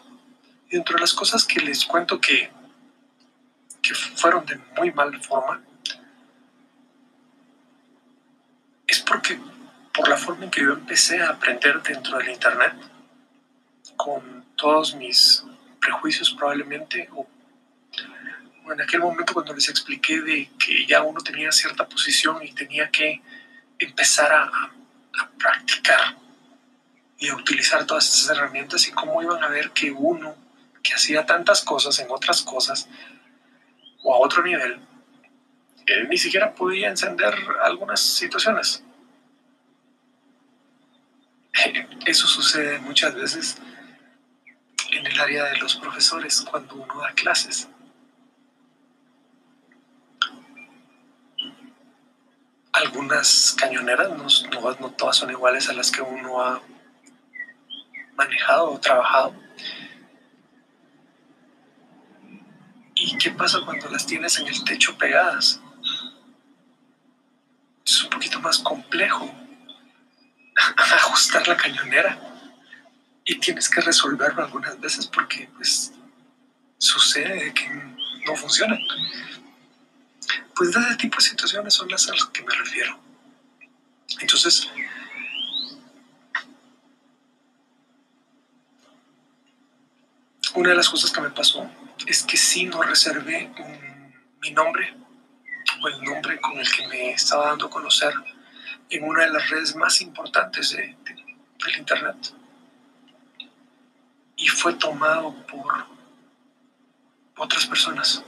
Y 0.68 0.72
dentro 0.72 0.96
de 0.96 1.00
las 1.00 1.14
cosas 1.14 1.42
que 1.46 1.60
les 1.60 1.86
cuento 1.86 2.20
que, 2.20 2.52
que 3.80 3.94
fueron 3.94 4.44
de 4.44 4.60
muy 4.76 4.92
mala 4.92 5.18
forma, 5.18 5.62
es 8.86 9.00
porque 9.00 9.40
por 9.94 10.10
la 10.10 10.18
forma 10.18 10.44
en 10.44 10.50
que 10.50 10.60
yo 10.60 10.74
empecé 10.74 11.22
a 11.22 11.30
aprender 11.30 11.82
dentro 11.82 12.18
del 12.18 12.28
Internet, 12.28 12.91
con 14.02 14.44
todos 14.56 14.96
mis 14.96 15.44
prejuicios 15.80 16.32
probablemente, 16.32 17.08
o 17.14 17.24
en 18.72 18.80
aquel 18.80 18.98
momento 18.98 19.32
cuando 19.32 19.54
les 19.54 19.68
expliqué 19.68 20.20
de 20.20 20.50
que 20.58 20.84
ya 20.86 21.02
uno 21.02 21.20
tenía 21.20 21.52
cierta 21.52 21.88
posición 21.88 22.42
y 22.42 22.52
tenía 22.52 22.90
que 22.90 23.22
empezar 23.78 24.32
a, 24.32 24.44
a 24.44 25.30
practicar 25.38 26.16
y 27.16 27.28
a 27.28 27.36
utilizar 27.36 27.86
todas 27.86 28.12
esas 28.12 28.36
herramientas 28.36 28.88
y 28.88 28.90
cómo 28.90 29.22
iban 29.22 29.40
a 29.44 29.48
ver 29.48 29.70
que 29.70 29.92
uno 29.92 30.34
que 30.82 30.94
hacía 30.94 31.24
tantas 31.24 31.62
cosas 31.62 31.96
en 32.00 32.10
otras 32.10 32.42
cosas 32.42 32.88
o 34.02 34.12
a 34.12 34.18
otro 34.18 34.42
nivel, 34.42 34.80
él 35.86 36.08
ni 36.08 36.18
siquiera 36.18 36.52
podía 36.52 36.88
encender 36.88 37.34
algunas 37.62 38.00
situaciones. 38.00 38.82
Eso 42.06 42.26
sucede 42.26 42.80
muchas 42.80 43.14
veces 43.14 43.58
en 44.92 45.06
el 45.06 45.20
área 45.20 45.44
de 45.44 45.58
los 45.58 45.76
profesores 45.76 46.44
cuando 46.48 46.76
uno 46.76 47.00
da 47.00 47.12
clases. 47.12 47.68
algunas 52.72 53.54
cañoneras, 53.58 54.10
no, 54.10 54.90
todas 54.92 55.16
son 55.16 55.30
iguales 55.30 55.68
a 55.68 55.72
las 55.72 55.90
que 55.90 56.00
uno 56.00 56.42
ha 56.42 56.60
manejado 58.16 58.72
o 58.72 58.80
trabajado. 58.80 59.34
¿Y 62.94 63.16
qué 63.18 63.30
pasa 63.30 63.60
cuando 63.64 63.88
las 63.88 64.06
tienes 64.06 64.38
en 64.38 64.46
el 64.46 64.64
techo 64.64 64.96
pegadas? 64.96 65.60
Es 67.84 68.04
un 68.04 68.10
poquito 68.10 68.40
más 68.40 68.58
complejo 68.58 69.30
ajustar 70.76 71.46
la 71.48 71.56
cañonera 71.56 72.31
y 73.24 73.38
tienes 73.38 73.68
que 73.68 73.80
resolverlo 73.80 74.44
algunas 74.44 74.78
veces 74.80 75.06
porque 75.06 75.48
pues 75.56 75.92
sucede 76.78 77.52
que 77.54 77.68
no 78.26 78.36
funciona. 78.36 78.76
Pues 80.54 80.72
de 80.72 80.80
ese 80.80 80.96
tipo 80.96 81.16
de 81.16 81.22
situaciones 81.22 81.74
son 81.74 81.88
las 81.88 82.08
a 82.08 82.12
las 82.12 82.26
que 82.26 82.42
me 82.42 82.54
refiero. 82.54 82.98
Entonces, 84.20 84.68
una 90.54 90.70
de 90.70 90.74
las 90.76 90.88
cosas 90.88 91.10
que 91.10 91.20
me 91.20 91.30
pasó 91.30 91.70
es 92.06 92.22
que 92.24 92.36
sí 92.36 92.66
no 92.66 92.82
reservé 92.82 93.50
mi 94.40 94.50
nombre 94.50 94.94
o 95.82 95.88
el 95.88 96.02
nombre 96.02 96.40
con 96.40 96.58
el 96.58 96.70
que 96.70 96.86
me 96.88 97.10
estaba 97.12 97.48
dando 97.48 97.66
a 97.66 97.70
conocer 97.70 98.12
en 98.90 99.04
una 99.04 99.24
de 99.24 99.32
las 99.32 99.48
redes 99.48 99.74
más 99.76 100.00
importantes 100.00 100.70
de, 100.70 100.96
del 101.04 101.78
Internet. 101.78 102.41
Y 104.42 104.48
fue 104.48 104.74
tomado 104.74 105.32
por 105.46 105.86
otras 107.36 107.66
personas. 107.66 108.24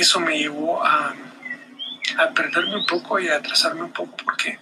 eso 0.00 0.20
me 0.20 0.38
llevó 0.38 0.82
a, 0.84 1.14
perderme 2.34 2.76
un 2.76 2.86
poco 2.86 3.18
y 3.18 3.28
a 3.28 3.36
atrasarme 3.36 3.82
un 3.82 3.92
poco 3.92 4.16
porque 4.24 4.58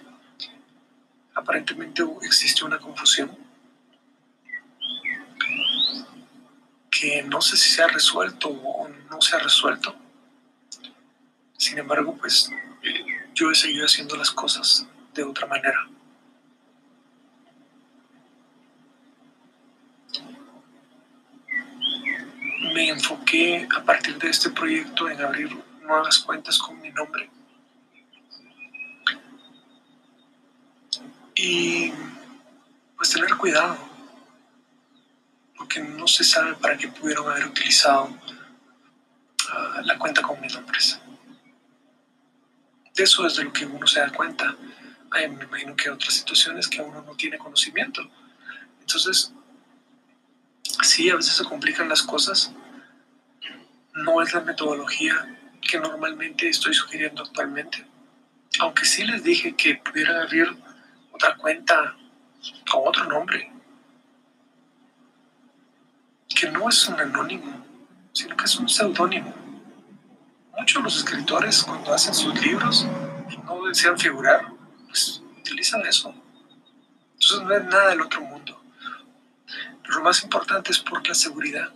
aparentemente 1.33 2.03
existió 2.23 2.65
una 2.65 2.79
confusión 2.79 3.37
que 6.89 7.23
no 7.23 7.41
sé 7.41 7.57
si 7.57 7.69
se 7.69 7.83
ha 7.83 7.87
resuelto 7.87 8.49
o 8.49 8.87
no 9.09 9.21
se 9.21 9.35
ha 9.35 9.39
resuelto. 9.39 9.95
Sin 11.59 11.77
embargo, 11.77 12.15
pues 12.17 12.49
yo 13.35 13.51
he 13.51 13.55
seguido 13.55 13.85
haciendo 13.85 14.15
las 14.15 14.31
cosas 14.31 14.87
de 15.13 15.23
otra 15.23 15.45
manera. 15.45 15.89
me 22.73 22.87
enfoqué 22.89 23.67
a 23.75 23.83
partir 23.83 24.17
de 24.17 24.29
este 24.29 24.49
proyecto 24.51 25.09
en 25.09 25.19
abrir 25.21 25.49
nuevas 25.81 26.19
cuentas 26.19 26.57
con 26.59 26.79
mi 26.79 26.91
nombre. 26.91 27.29
Y 31.35 31.91
pues 32.95 33.09
tener 33.09 33.35
cuidado, 33.35 33.77
porque 35.57 35.81
no 35.81 36.07
se 36.07 36.23
sabe 36.23 36.53
para 36.55 36.77
qué 36.77 36.87
pudieron 36.87 37.29
haber 37.29 37.47
utilizado 37.47 38.09
ah, 39.49 39.81
la 39.83 39.97
cuenta 39.97 40.21
con 40.21 40.39
mis 40.39 40.53
nombres. 40.53 41.01
Eso 42.99 43.25
es 43.25 43.37
de 43.37 43.45
lo 43.45 43.53
que 43.53 43.65
uno 43.65 43.87
se 43.87 44.01
da 44.01 44.11
cuenta. 44.11 44.57
Hay, 45.11 45.29
me 45.29 45.45
imagino 45.45 45.73
que 45.73 45.87
hay 45.87 45.95
otras 45.95 46.13
situaciones 46.13 46.67
que 46.67 46.81
uno 46.81 47.01
no 47.01 47.15
tiene 47.15 47.37
conocimiento. 47.37 48.01
Entonces, 48.81 49.31
sí, 50.83 51.09
a 51.09 51.15
veces 51.15 51.35
se 51.35 51.45
complican 51.45 51.87
las 51.87 52.03
cosas, 52.03 52.51
no 53.93 54.21
es 54.21 54.33
la 54.33 54.41
metodología 54.41 55.37
que 55.61 55.79
normalmente 55.79 56.49
estoy 56.49 56.73
sugiriendo 56.73 57.23
actualmente. 57.23 57.85
Aunque 58.59 58.83
sí 58.83 59.05
les 59.05 59.23
dije 59.23 59.55
que 59.55 59.75
pudieran 59.75 60.17
abrir 60.17 60.53
otra 61.13 61.37
cuenta 61.37 61.95
con 62.69 62.85
otro 62.85 63.05
nombre, 63.05 63.49
que 66.27 66.51
no 66.51 66.67
es 66.67 66.85
un 66.89 66.99
anónimo, 66.99 67.65
sino 68.11 68.35
que 68.35 68.43
es 68.43 68.55
un 68.57 68.67
seudónimo. 68.67 69.38
Muchos 70.59 70.81
de 70.81 70.83
los 70.83 70.97
escritores 70.97 71.63
cuando 71.63 71.93
hacen 71.93 72.13
sus 72.13 72.39
libros 72.41 72.85
y 73.29 73.37
no 73.37 73.65
desean 73.65 73.97
figurar, 73.97 74.51
pues 74.87 75.21
utilizan 75.39 75.85
eso. 75.85 76.13
Entonces 77.13 77.41
no 77.41 77.55
es 77.55 77.65
nada 77.65 77.89
del 77.89 78.01
otro 78.01 78.21
mundo. 78.21 78.61
Pero 79.81 79.95
lo 79.95 80.03
más 80.03 80.21
importante 80.23 80.71
es 80.71 80.79
por 80.79 81.07
la 81.07 81.13
seguridad. 81.13 81.69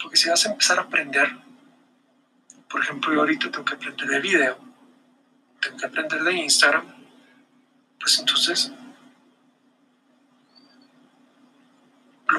Porque 0.00 0.16
si 0.16 0.28
vas 0.28 0.44
a 0.46 0.50
empezar 0.50 0.78
a 0.78 0.82
aprender, 0.82 1.36
por 2.68 2.82
ejemplo, 2.82 3.12
yo 3.12 3.20
ahorita 3.20 3.50
tengo 3.50 3.64
que 3.64 3.74
aprender 3.74 4.06
de 4.06 4.20
video, 4.20 4.58
tengo 5.60 5.76
que 5.76 5.86
aprender 5.86 6.22
de 6.22 6.32
Instagram, 6.34 6.84
pues 7.98 8.18
entonces 8.18 8.72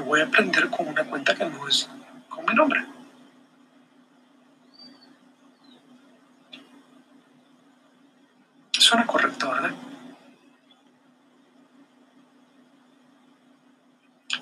voy 0.06 0.22
a 0.22 0.26
aprender 0.26 0.70
con 0.70 0.88
una 0.88 1.04
cuenta 1.04 1.36
que 1.36 1.46
no 1.46 1.68
es 1.68 1.90
con 2.30 2.46
mi 2.46 2.54
nombre. 2.54 2.86
Suena 8.86 9.08
correcto, 9.08 9.50
¿verdad? 9.50 9.72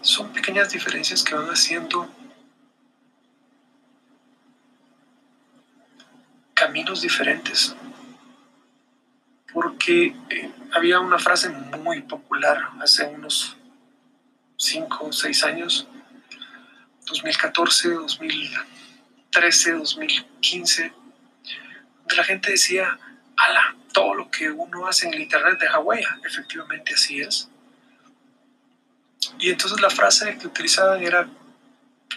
Son 0.01 0.33
pequeñas 0.33 0.69
diferencias 0.69 1.23
que 1.23 1.33
van 1.33 1.47
haciendo 1.47 2.13
caminos 6.53 7.01
diferentes. 7.01 7.73
Porque 9.53 10.07
eh, 10.29 10.51
había 10.73 10.99
una 10.99 11.19
frase 11.19 11.47
muy 11.47 12.01
popular 12.01 12.71
hace 12.81 13.05
unos 13.05 13.55
5 14.57 15.05
o 15.05 15.13
6 15.13 15.43
años, 15.45 15.87
2014, 17.05 17.93
2013, 17.93 19.71
2015, 19.71 20.93
donde 21.99 22.15
la 22.17 22.23
gente 22.25 22.51
decía, 22.51 22.99
ala, 23.37 23.75
todo 23.93 24.13
lo 24.15 24.31
que 24.31 24.49
uno 24.49 24.87
hace 24.87 25.07
en 25.07 25.13
el 25.13 25.21
Internet 25.21 25.59
deja 25.59 25.79
huella. 25.79 26.19
Efectivamente 26.23 26.93
así 26.93 27.21
es. 27.21 27.49
Y 29.39 29.49
entonces 29.49 29.81
la 29.81 29.89
frase 29.89 30.37
que 30.37 30.47
utilizaban 30.47 31.01
era, 31.01 31.27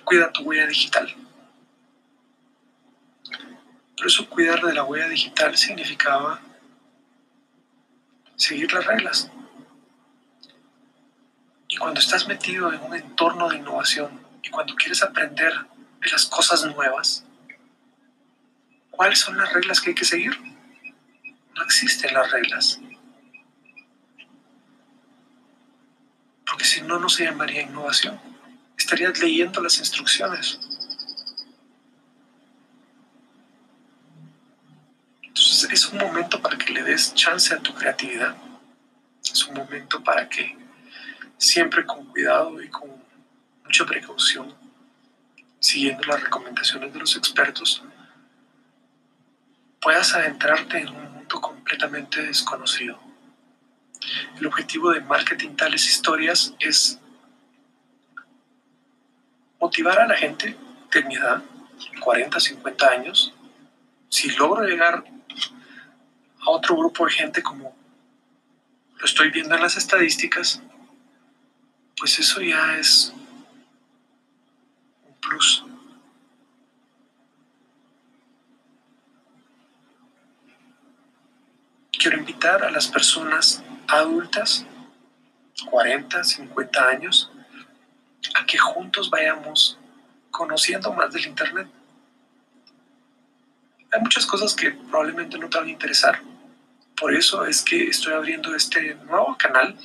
cuida 0.04 0.32
tu 0.32 0.42
huella 0.42 0.66
digital. 0.66 1.14
Pero 3.96 4.08
eso 4.08 4.28
cuidar 4.28 4.60
de 4.62 4.74
la 4.74 4.84
huella 4.84 5.08
digital 5.08 5.56
significaba 5.56 6.40
seguir 8.36 8.72
las 8.72 8.86
reglas. 8.86 9.30
Y 11.68 11.76
cuando 11.78 12.00
estás 12.00 12.28
metido 12.28 12.72
en 12.72 12.80
un 12.82 12.94
entorno 12.94 13.48
de 13.48 13.56
innovación 13.56 14.20
y 14.42 14.50
cuando 14.50 14.74
quieres 14.74 15.02
aprender 15.02 15.52
de 16.00 16.10
las 16.10 16.26
cosas 16.26 16.64
nuevas, 16.64 17.24
¿cuáles 18.90 19.18
son 19.18 19.36
las 19.36 19.52
reglas 19.52 19.80
que 19.80 19.90
hay 19.90 19.94
que 19.94 20.04
seguir? 20.04 20.55
No 21.56 21.62
existen 21.64 22.12
las 22.12 22.30
reglas. 22.30 22.80
Porque 26.46 26.64
si 26.64 26.82
no, 26.82 26.98
no 26.98 27.08
se 27.08 27.24
llamaría 27.24 27.62
innovación. 27.62 28.20
Estarías 28.78 29.18
leyendo 29.18 29.62
las 29.62 29.78
instrucciones. 29.78 30.60
Entonces 35.22 35.70
es 35.72 35.86
un 35.86 35.98
momento 35.98 36.40
para 36.40 36.58
que 36.58 36.72
le 36.72 36.82
des 36.82 37.14
chance 37.14 37.52
a 37.54 37.58
tu 37.58 37.74
creatividad. 37.74 38.36
Es 39.24 39.46
un 39.46 39.54
momento 39.54 40.02
para 40.04 40.28
que 40.28 40.56
siempre 41.38 41.84
con 41.86 42.06
cuidado 42.06 42.62
y 42.62 42.68
con 42.68 42.90
mucha 43.64 43.84
precaución, 43.86 44.54
siguiendo 45.58 46.04
las 46.04 46.22
recomendaciones 46.22 46.92
de 46.92 47.00
los 47.00 47.16
expertos, 47.16 47.82
puedas 49.80 50.14
adentrarte 50.14 50.78
en 50.78 50.88
un 50.88 51.15
completamente 51.66 52.22
desconocido. 52.22 52.96
El 54.38 54.46
objetivo 54.46 54.92
de 54.92 55.00
marketing 55.00 55.56
tales 55.56 55.84
historias 55.84 56.54
es 56.60 57.00
motivar 59.60 59.98
a 59.98 60.06
la 60.06 60.16
gente 60.16 60.56
de 60.92 61.02
mi 61.02 61.16
edad, 61.16 61.42
40, 62.00 62.38
50 62.38 62.88
años, 62.88 63.34
si 64.08 64.30
logro 64.36 64.62
llegar 64.62 65.02
a 66.40 66.50
otro 66.50 66.76
grupo 66.76 67.04
de 67.04 67.10
gente 67.10 67.42
como 67.42 67.76
lo 68.96 69.04
estoy 69.04 69.30
viendo 69.30 69.56
en 69.56 69.62
las 69.62 69.76
estadísticas, 69.76 70.62
pues 71.96 72.16
eso 72.20 72.40
ya 72.42 72.78
es 72.78 73.12
un 75.04 75.14
plus. 75.20 75.64
Quiero 81.98 82.18
invitar 82.18 82.62
a 82.64 82.70
las 82.70 82.88
personas 82.88 83.62
adultas, 83.88 84.66
40, 85.70 86.22
50 86.22 86.88
años, 86.88 87.30
a 88.34 88.44
que 88.44 88.58
juntos 88.58 89.10
vayamos 89.10 89.78
conociendo 90.30 90.92
más 90.92 91.12
del 91.12 91.26
Internet. 91.26 91.68
Hay 93.92 94.00
muchas 94.00 94.26
cosas 94.26 94.54
que 94.54 94.72
probablemente 94.72 95.38
no 95.38 95.48
te 95.48 95.58
van 95.58 95.68
a 95.68 95.70
interesar. 95.70 96.20
Por 96.96 97.14
eso 97.14 97.44
es 97.44 97.62
que 97.62 97.88
estoy 97.88 98.12
abriendo 98.12 98.54
este 98.54 98.94
nuevo 99.06 99.36
canal 99.38 99.76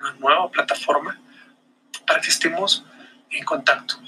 una 0.00 0.12
nueva 0.14 0.50
plataforma 0.50 1.18
para 2.06 2.20
que 2.20 2.28
estemos 2.28 2.84
en 3.30 3.44
contacto. 3.44 4.00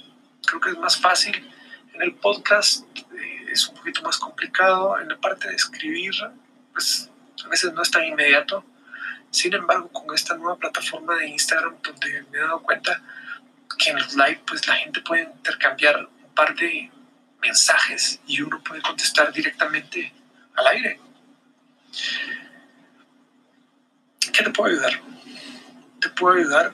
Creo 0.46 0.60
que 0.60 0.70
es 0.70 0.78
más 0.78 1.00
fácil. 1.00 1.48
En 1.94 2.02
el 2.02 2.14
podcast 2.14 2.84
eh, 2.96 3.46
es 3.50 3.68
un 3.68 3.76
poquito 3.76 4.02
más 4.02 4.18
complicado. 4.18 4.98
En 5.00 5.08
la 5.08 5.16
parte 5.18 5.48
de 5.48 5.54
escribir, 5.54 6.12
pues 6.72 7.10
a 7.44 7.48
veces 7.48 7.72
no 7.72 7.82
es 7.82 7.90
tan 7.90 8.04
inmediato. 8.04 8.64
Sin 9.30 9.54
embargo, 9.54 9.88
con 9.88 10.14
esta 10.14 10.36
nueva 10.36 10.56
plataforma 10.56 11.16
de 11.16 11.28
Instagram, 11.28 11.76
donde 11.82 12.24
me 12.30 12.38
he 12.38 12.40
dado 12.40 12.62
cuenta 12.62 13.02
que 13.78 13.90
en 13.90 13.96
los 13.96 14.14
live, 14.14 14.40
pues 14.46 14.66
la 14.66 14.74
gente 14.74 15.00
puede 15.00 15.22
intercambiar 15.22 16.04
un 16.04 16.34
par 16.34 16.54
de 16.54 16.90
mensajes 17.40 18.20
y 18.26 18.40
uno 18.42 18.62
puede 18.62 18.82
contestar 18.82 19.32
directamente 19.32 20.12
al 20.56 20.66
aire. 20.66 21.00
¿Qué 24.32 24.44
te 24.44 24.50
puedo 24.50 24.70
ayudar? 24.70 25.00
te 26.00 26.08
puedo 26.08 26.36
ayudar 26.36 26.72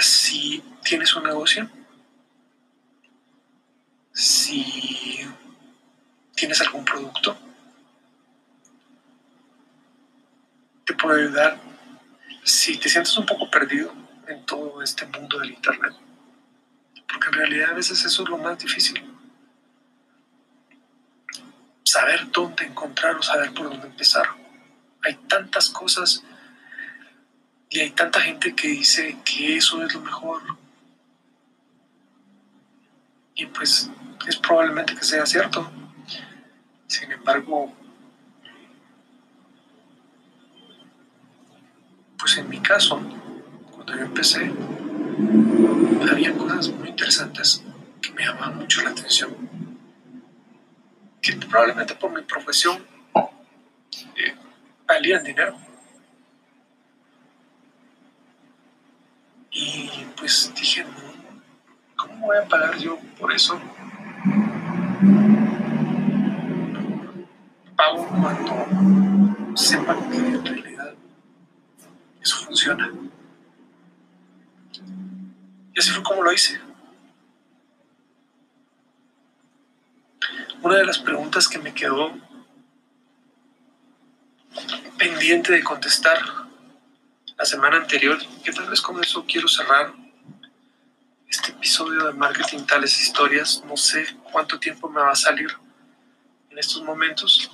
si 0.00 0.62
tienes 0.82 1.14
un 1.14 1.24
negocio, 1.24 1.70
si 4.12 5.25
tienes 6.36 6.60
algún 6.60 6.84
producto. 6.84 7.36
Te 10.84 10.94
puedo 10.94 11.18
ayudar 11.18 11.58
si 12.44 12.78
te 12.78 12.88
sientes 12.88 13.18
un 13.18 13.26
poco 13.26 13.50
perdido 13.50 13.92
en 14.28 14.46
todo 14.46 14.80
este 14.82 15.04
mundo 15.06 15.40
del 15.40 15.50
Internet. 15.50 15.94
Porque 17.08 17.26
en 17.26 17.32
realidad 17.32 17.70
a 17.70 17.74
veces 17.74 18.04
eso 18.04 18.22
es 18.22 18.28
lo 18.28 18.38
más 18.38 18.56
difícil. 18.58 19.02
Saber 21.82 22.30
dónde 22.30 22.64
encontrar 22.64 23.16
o 23.16 23.22
saber 23.22 23.52
por 23.52 23.68
dónde 23.68 23.88
empezar 23.88 24.46
hay 25.06 25.14
tantas 25.28 25.68
cosas 25.68 26.24
y 27.70 27.80
hay 27.80 27.90
tanta 27.90 28.20
gente 28.20 28.54
que 28.54 28.68
dice 28.68 29.16
que 29.24 29.56
eso 29.56 29.82
es 29.84 29.94
lo 29.94 30.00
mejor. 30.00 30.42
Y 33.34 33.46
pues 33.46 33.90
es 34.26 34.36
probablemente 34.36 34.96
que 34.96 35.04
sea 35.04 35.24
cierto. 35.26 35.70
Sin 36.86 37.10
embargo, 37.10 37.72
pues 42.18 42.38
en 42.38 42.48
mi 42.48 42.60
caso, 42.60 43.00
cuando 43.72 43.94
yo 43.96 44.02
empecé, 44.02 44.52
había 46.10 46.32
cosas 46.36 46.68
muy 46.70 46.88
interesantes 46.88 47.62
que 48.00 48.12
me 48.12 48.24
llamaban 48.24 48.58
mucho 48.58 48.82
la 48.82 48.90
atención. 48.90 49.34
Que 51.20 51.32
probablemente 51.36 51.94
por 51.94 52.12
mi 52.12 52.22
profesión 52.22 52.84
eh, 54.16 54.34
valían 54.86 55.24
dinero. 55.24 55.56
Y 59.50 59.90
pues 60.16 60.52
dije, 60.54 60.84
¿cómo 61.96 62.26
voy 62.26 62.36
a 62.36 62.46
pagar 62.46 62.76
yo 62.78 62.98
por 63.18 63.32
eso? 63.32 63.60
Pago 67.76 68.06
cuando 68.08 69.56
sepan 69.56 70.10
que 70.10 70.16
en 70.16 70.44
realidad 70.44 70.94
eso 72.20 72.36
funciona. 72.44 72.90
Y 75.74 75.78
así 75.78 75.90
fue 75.90 76.02
como 76.02 76.22
lo 76.22 76.32
hice. 76.32 76.58
Una 80.62 80.76
de 80.76 80.86
las 80.86 80.98
preguntas 80.98 81.46
que 81.48 81.58
me 81.58 81.74
quedó 81.74 82.12
pendiente 84.98 85.52
de 85.52 85.62
contestar 85.62 86.18
la 87.36 87.44
semana 87.44 87.76
anterior, 87.76 88.18
que 88.42 88.52
tal 88.52 88.68
vez 88.70 88.80
con 88.80 88.98
eso 89.04 89.24
quiero 89.28 89.48
cerrar 89.48 89.92
este 91.28 91.52
episodio 91.52 92.06
de 92.06 92.14
Marketing 92.14 92.64
Tales 92.64 92.98
Historias. 93.00 93.62
No 93.66 93.76
sé 93.76 94.06
cuánto 94.32 94.58
tiempo 94.58 94.88
me 94.88 95.00
va 95.00 95.10
a 95.10 95.16
salir 95.16 95.50
en 96.48 96.58
estos 96.58 96.82
momentos. 96.82 97.50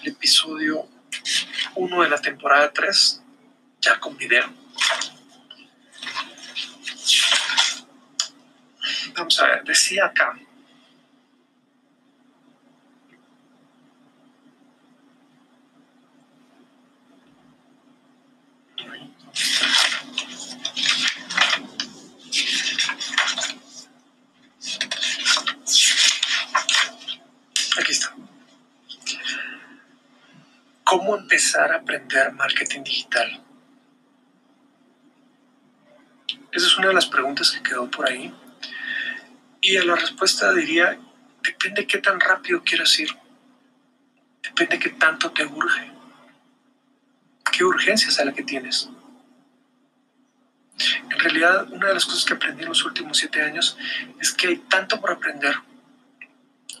El 0.00 0.08
episodio 0.08 0.88
1 1.74 2.02
de 2.02 2.08
la 2.08 2.20
temporada 2.20 2.72
3, 2.72 3.22
ya 3.80 3.98
con 4.00 4.16
video. 4.16 4.44
Vamos 9.14 9.40
a 9.40 9.46
ver, 9.46 9.64
decía 9.64 10.06
acá. 10.06 10.38
¿Cómo 30.92 31.16
empezar 31.16 31.72
a 31.72 31.76
aprender 31.76 32.34
marketing 32.34 32.82
digital? 32.84 33.42
Esa 36.52 36.66
es 36.66 36.76
una 36.76 36.88
de 36.88 36.92
las 36.92 37.06
preguntas 37.06 37.50
que 37.50 37.62
quedó 37.62 37.90
por 37.90 38.06
ahí. 38.06 38.30
Y 39.62 39.78
a 39.78 39.84
la 39.86 39.96
respuesta 39.96 40.52
diría, 40.52 40.98
depende 41.42 41.86
qué 41.86 41.96
tan 41.96 42.20
rápido 42.20 42.62
quieras 42.62 42.98
ir. 42.98 43.08
Depende 44.42 44.78
qué 44.78 44.90
tanto 44.90 45.30
te 45.30 45.46
urge. 45.46 45.90
¿Qué 47.50 47.64
urgencia 47.64 48.08
es 48.08 48.22
la 48.22 48.34
que 48.34 48.42
tienes? 48.42 48.90
En 51.10 51.18
realidad, 51.18 51.72
una 51.72 51.88
de 51.88 51.94
las 51.94 52.04
cosas 52.04 52.26
que 52.26 52.34
aprendí 52.34 52.64
en 52.64 52.68
los 52.68 52.84
últimos 52.84 53.16
siete 53.16 53.40
años 53.40 53.78
es 54.20 54.30
que 54.34 54.48
hay 54.48 54.56
tanto 54.58 55.00
por 55.00 55.12
aprender 55.12 55.54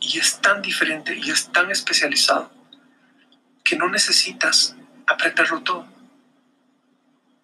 y 0.02 0.18
es 0.18 0.38
tan 0.42 0.60
diferente 0.60 1.16
y 1.16 1.30
es 1.30 1.50
tan 1.50 1.70
especializado 1.70 2.61
que 3.62 3.76
no 3.76 3.88
necesitas 3.88 4.76
aprenderlo 5.06 5.62
todo. 5.62 5.86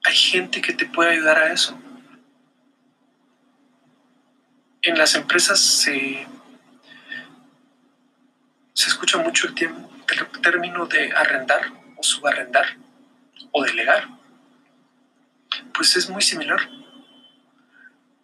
Hay 0.05 0.15
gente 0.15 0.61
que 0.61 0.73
te 0.73 0.87
puede 0.87 1.13
ayudar 1.13 1.39
a 1.39 1.53
eso. 1.53 1.79
En 4.83 4.97
las 4.97 5.15
empresas 5.15 5.61
se, 5.61 6.27
se 8.73 8.89
escucha 8.89 9.19
mucho 9.19 9.49
el, 9.49 9.55
el 9.59 10.41
término 10.41 10.87
de 10.87 11.13
arrendar 11.13 11.73
o 11.97 12.03
subarrendar 12.03 12.77
o 13.53 13.65
delegar 13.65 14.19
pues 15.79 15.97
es 15.97 16.09
muy 16.09 16.23
similar. 16.23 16.61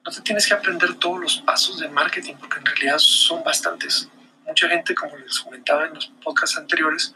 No 0.05 0.13
te 0.13 0.21
tienes 0.23 0.47
que 0.47 0.55
aprender 0.55 0.95
todos 0.95 1.21
los 1.21 1.37
pasos 1.39 1.79
de 1.79 1.89
marketing, 1.89 2.35
porque 2.35 2.59
en 2.59 2.67
realidad 2.67 2.99
son 2.99 3.43
bastantes. 3.43 4.09
Mucha 4.45 4.69
gente, 4.69 4.95
como 4.95 5.17
les 5.17 5.39
comentaba 5.39 5.87
en 5.87 5.95
los 5.95 6.07
podcasts 6.23 6.59
anteriores, 6.59 7.15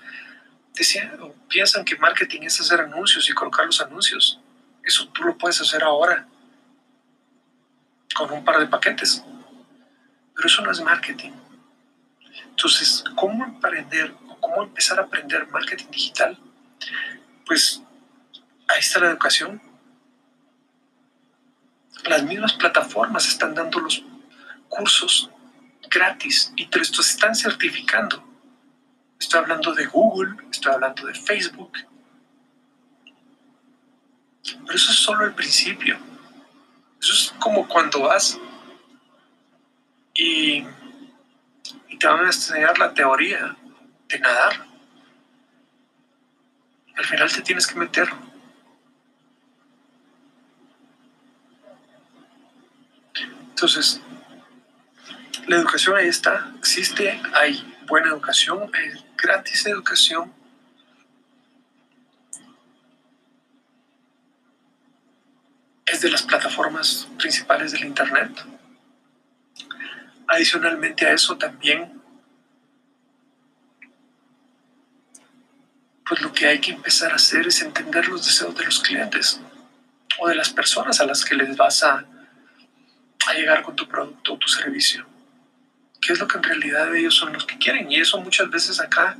decía 0.79 1.13
o 1.21 1.35
piensan 1.49 1.85
que 1.85 1.97
marketing 1.97 2.43
es 2.43 2.61
hacer 2.61 2.81
anuncios 2.81 3.29
y 3.29 3.33
colocar 3.33 3.67
los 3.67 3.81
anuncios. 3.81 4.41
Eso 4.83 5.09
tú 5.09 5.25
lo 5.25 5.37
puedes 5.37 5.61
hacer 5.61 5.83
ahora 5.83 6.27
con 8.15 8.31
un 8.33 8.45
par 8.45 8.59
de 8.59 8.67
paquetes. 8.67 9.23
Pero 10.35 10.47
eso 10.47 10.63
no 10.63 10.71
es 10.71 10.81
marketing. 10.81 11.33
Entonces, 12.51 13.05
¿cómo 13.17 13.45
aprender 13.45 14.15
o 14.29 14.41
cómo 14.41 14.63
empezar 14.63 14.99
a 14.99 15.03
aprender 15.03 15.47
marketing 15.49 15.91
digital? 15.91 16.39
Pues 17.45 17.83
ahí 18.69 18.81
está 18.81 19.01
la 19.01 19.11
educación 19.11 19.61
las 22.05 22.23
mismas 22.23 22.53
plataformas 22.55 23.29
están 23.29 23.55
dando 23.55 23.81
los 23.81 24.03
cursos 24.69 25.31
gratis 25.91 26.53
y 26.57 26.67
te 26.67 26.79
los 26.79 26.99
están 26.99 27.35
certificando. 27.35 28.25
Estoy 29.19 29.41
hablando 29.41 29.75
de 29.75 29.87
Google, 29.87 30.37
estoy 30.51 30.73
hablando 30.73 31.07
de 31.07 31.15
Facebook. 31.15 31.73
Pero 34.43 34.75
eso 34.75 34.91
es 34.91 34.99
solo 34.99 35.25
el 35.25 35.35
principio. 35.35 35.99
Eso 37.01 37.13
es 37.13 37.35
como 37.39 37.67
cuando 37.69 38.01
vas 38.01 38.39
y, 40.15 40.65
te 41.99 42.07
van 42.07 42.21
a 42.21 42.27
enseñar 42.27 42.79
la 42.79 42.95
teoría 42.95 43.57
de 44.09 44.19
nadar. 44.21 44.67
Al 46.97 47.05
final 47.05 47.33
te 47.33 47.43
tienes 47.43 47.67
que 47.67 47.75
meter 47.75 48.09
Entonces, 53.61 54.01
la 55.49 55.57
educación 55.57 55.97
ahí 55.97 56.07
está, 56.07 56.53
existe, 56.57 57.21
hay 57.35 57.77
buena 57.89 58.11
educación, 58.11 58.71
gratis 59.21 59.67
educación. 59.67 60.33
Es 65.87 66.01
de 66.01 66.11
las 66.11 66.23
plataformas 66.23 67.09
principales 67.19 67.73
del 67.73 67.85
Internet. 67.85 68.45
Adicionalmente 70.27 71.07
a 71.07 71.13
eso 71.13 71.37
también, 71.37 72.01
pues 76.07 76.21
lo 76.21 76.33
que 76.33 76.47
hay 76.47 76.61
que 76.61 76.73
empezar 76.73 77.13
a 77.13 77.17
hacer 77.17 77.47
es 77.47 77.63
entender 77.63 78.09
los 78.09 78.25
deseos 78.25 78.55
de 78.55 78.65
los 78.65 78.81
clientes 78.81 79.41
o 80.19 80.29
de 80.29 80.35
las 80.35 80.51
personas 80.51 81.01
a 81.01 81.07
las 81.07 81.25
que 81.25 81.35
les 81.35 81.57
vas 81.57 81.83
a 81.83 82.07
a 83.29 83.35
llegar 83.35 83.63
con 83.63 83.77
tu 83.77 83.87
producto 83.87 84.35
o 84.35 84.39
tu 84.39 84.49
servicio. 84.49 85.07
¿Qué 86.09 86.15
es 86.15 86.21
lo 86.21 86.27
que 86.27 86.39
en 86.39 86.43
realidad 86.43 86.97
ellos 86.97 87.15
son 87.15 87.35
los 87.35 87.45
que 87.45 87.59
quieren? 87.59 87.93
Y 87.93 87.97
eso 87.97 88.19
muchas 88.19 88.49
veces 88.49 88.81
acá, 88.81 89.15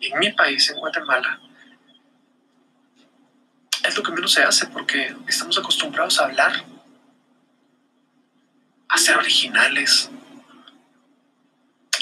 en 0.00 0.18
mi 0.18 0.32
país, 0.32 0.68
en 0.70 0.76
Guatemala, 0.76 1.38
es 3.84 3.96
lo 3.96 4.02
que 4.02 4.10
menos 4.10 4.32
se 4.32 4.42
hace 4.42 4.66
porque 4.66 5.14
estamos 5.28 5.56
acostumbrados 5.56 6.18
a 6.18 6.24
hablar, 6.24 6.64
a 8.88 8.98
ser 8.98 9.18
originales, 9.18 10.10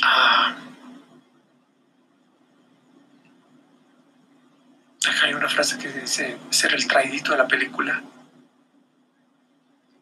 a... 0.02 0.56
Acá 5.06 5.26
hay 5.26 5.34
una 5.34 5.50
frase 5.50 5.76
que 5.76 5.92
dice 5.92 6.38
ser 6.48 6.72
el 6.72 6.86
traidito 6.86 7.32
de 7.32 7.36
la 7.36 7.46
película. 7.46 8.02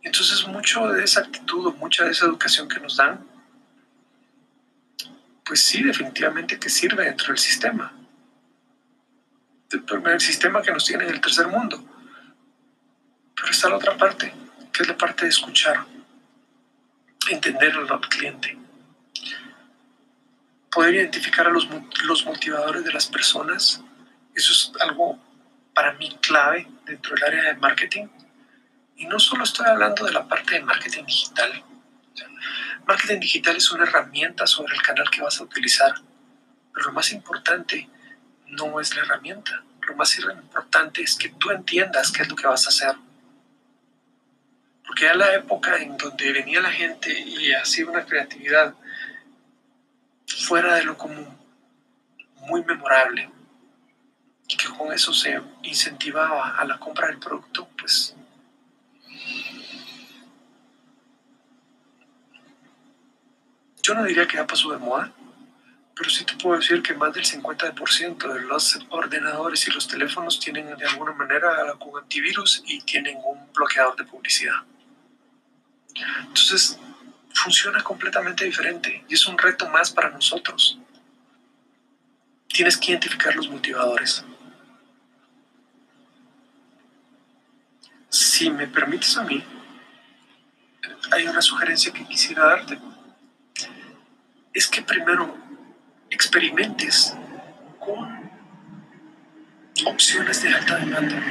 Entonces 0.01 0.47
mucho 0.47 0.87
de 0.87 1.03
esa 1.03 1.23
actitud 1.23 1.67
o 1.67 1.73
mucha 1.73 2.05
de 2.05 2.13
esa 2.13 2.27
educación 2.27 2.69
que 2.69 2.79
nos 2.79 2.99
dan, 2.99 3.32
pues 5.45 5.63
sí, 5.63 5.83
definitivamente 5.83 6.59
que 6.59 6.69
sirve 6.69 7.05
dentro 7.05 7.29
del 7.29 7.39
sistema. 7.39 7.93
El 9.71 10.21
sistema 10.21 10.63
que 10.63 10.73
nos 10.73 10.85
tiene 10.85 11.05
en 11.05 11.11
el 11.11 11.21
tercer 11.21 11.49
mundo. 11.49 11.83
Pero 13.35 13.49
está 13.51 13.69
la 13.69 13.77
otra 13.77 13.97
parte, 13.97 14.33
que 14.73 14.83
es 14.83 14.89
la 14.89 14.97
parte 14.97 15.25
de 15.25 15.31
escuchar, 15.31 15.85
entender 17.31 17.75
al 17.77 18.01
cliente, 18.09 18.59
poder 20.71 20.95
identificar 20.95 21.47
a 21.47 21.51
los, 21.51 21.69
los 22.05 22.25
motivadores 22.27 22.85
de 22.85 22.93
las 22.93 23.07
personas. 23.07 23.83
Eso 24.35 24.53
es 24.53 24.73
algo 24.81 25.19
para 25.75 25.95
mí 25.95 26.17
clave 26.21 26.69
dentro 26.85 27.15
del 27.15 27.25
área 27.25 27.43
de 27.53 27.55
marketing 27.57 28.09
y 28.97 29.07
no 29.07 29.19
solo 29.19 29.45
estoy 29.45 29.67
hablando 29.67 30.05
de 30.05 30.13
la 30.13 30.29
parte 30.29 30.55
de 30.55 30.63
marketing 30.63 31.05
digital. 31.05 31.65
Marketing 32.87 33.21
digital 33.21 33.57
es 33.57 33.71
una 33.73 33.85
herramienta 33.85 34.47
sobre 34.47 34.75
el 34.75 34.83
canal 34.83 35.09
que 35.11 35.23
vas 35.23 35.41
a 35.41 35.45
utilizar, 35.45 35.95
pero 36.73 36.87
lo 36.87 36.93
más 36.93 37.13
importante 37.13 37.89
no 38.47 38.81
es 38.81 38.95
la 38.95 39.03
herramienta. 39.03 39.63
Lo 39.87 39.97
más 39.97 40.17
importante 40.19 41.03
es 41.03 41.17
que 41.17 41.31
tú 41.31 41.51
entiendas 41.51 42.13
qué 42.13 42.23
es 42.23 42.29
lo 42.29 42.37
que 42.37 42.47
vas 42.47 42.67
a 42.67 42.71
hacer. 42.71 42.95
Porque 44.87 45.05
ya 45.05 45.15
la 45.15 45.35
época 45.35 45.77
en 45.77 45.97
donde 45.97 46.33
venía 46.33 46.61
la 46.61 46.71
gente 46.71 47.13
y 47.19 47.53
hacía 47.53 47.87
una 47.87 48.05
creatividad 48.05 48.75
fuera 50.27 50.75
de 50.77 50.85
lo 50.85 50.97
común, 50.97 51.29
muy 52.41 52.65
memorable, 52.65 53.31
y 54.49 54.57
que 54.57 54.69
con 54.69 54.93
eso 54.93 55.13
se 55.13 55.41
incentivaba 55.63 56.57
a 56.57 56.65
la 56.65 56.79
compra 56.79 57.09
del 57.09 57.19
producto, 57.19 57.69
pues 57.79 58.15
Yo 63.83 63.95
no 63.95 64.05
diría 64.05 64.27
que 64.29 64.37
ya 64.37 64.47
pasó 64.47 64.71
de 64.71 64.79
moda, 64.79 65.13
pero 65.95 66.09
sí 66.09 66.25
te 66.25 66.37
puedo 66.37 66.59
decir 66.59 66.83
que 66.83 66.95
más 66.95 67.13
del 67.13 67.25
50% 67.25 68.33
de 68.33 68.41
los 68.43 68.79
ordenadores 68.91 69.67
y 69.67 69.73
los 69.73 69.89
teléfonos 69.89 70.39
tienen 70.39 70.77
de 70.77 70.87
alguna 70.87 71.13
manera 71.13 71.75
un 71.81 71.99
antivirus 71.99 72.63
y 72.65 72.81
tienen 72.83 73.19
un 73.25 73.53
bloqueador 73.53 73.97
de 73.97 74.05
publicidad. 74.05 74.55
Entonces, 76.21 76.79
funciona 77.35 77.83
completamente 77.83 78.45
diferente 78.45 79.05
y 79.09 79.15
es 79.15 79.27
un 79.27 79.37
reto 79.37 79.69
más 79.69 79.91
para 79.91 80.11
nosotros. 80.11 80.79
Tienes 82.47 82.77
que 82.77 82.93
identificar 82.93 83.35
los 83.35 83.49
motivadores. 83.49 84.25
Si 88.09 88.51
me 88.51 88.67
permites 88.67 89.17
a 89.17 89.25
mí, 89.25 89.43
hay 91.11 91.27
una 91.27 91.43
sugerencia 91.43 91.93
que 91.93 92.07
quisiera 92.07 92.45
darte 92.47 92.79
es 94.53 94.67
que 94.67 94.83
primero 94.83 95.37
experimentes 96.11 97.15
con 97.81 98.31
opciones 99.87 100.43
de 100.43 100.55
alta 100.55 100.77
demanda. 100.77 101.23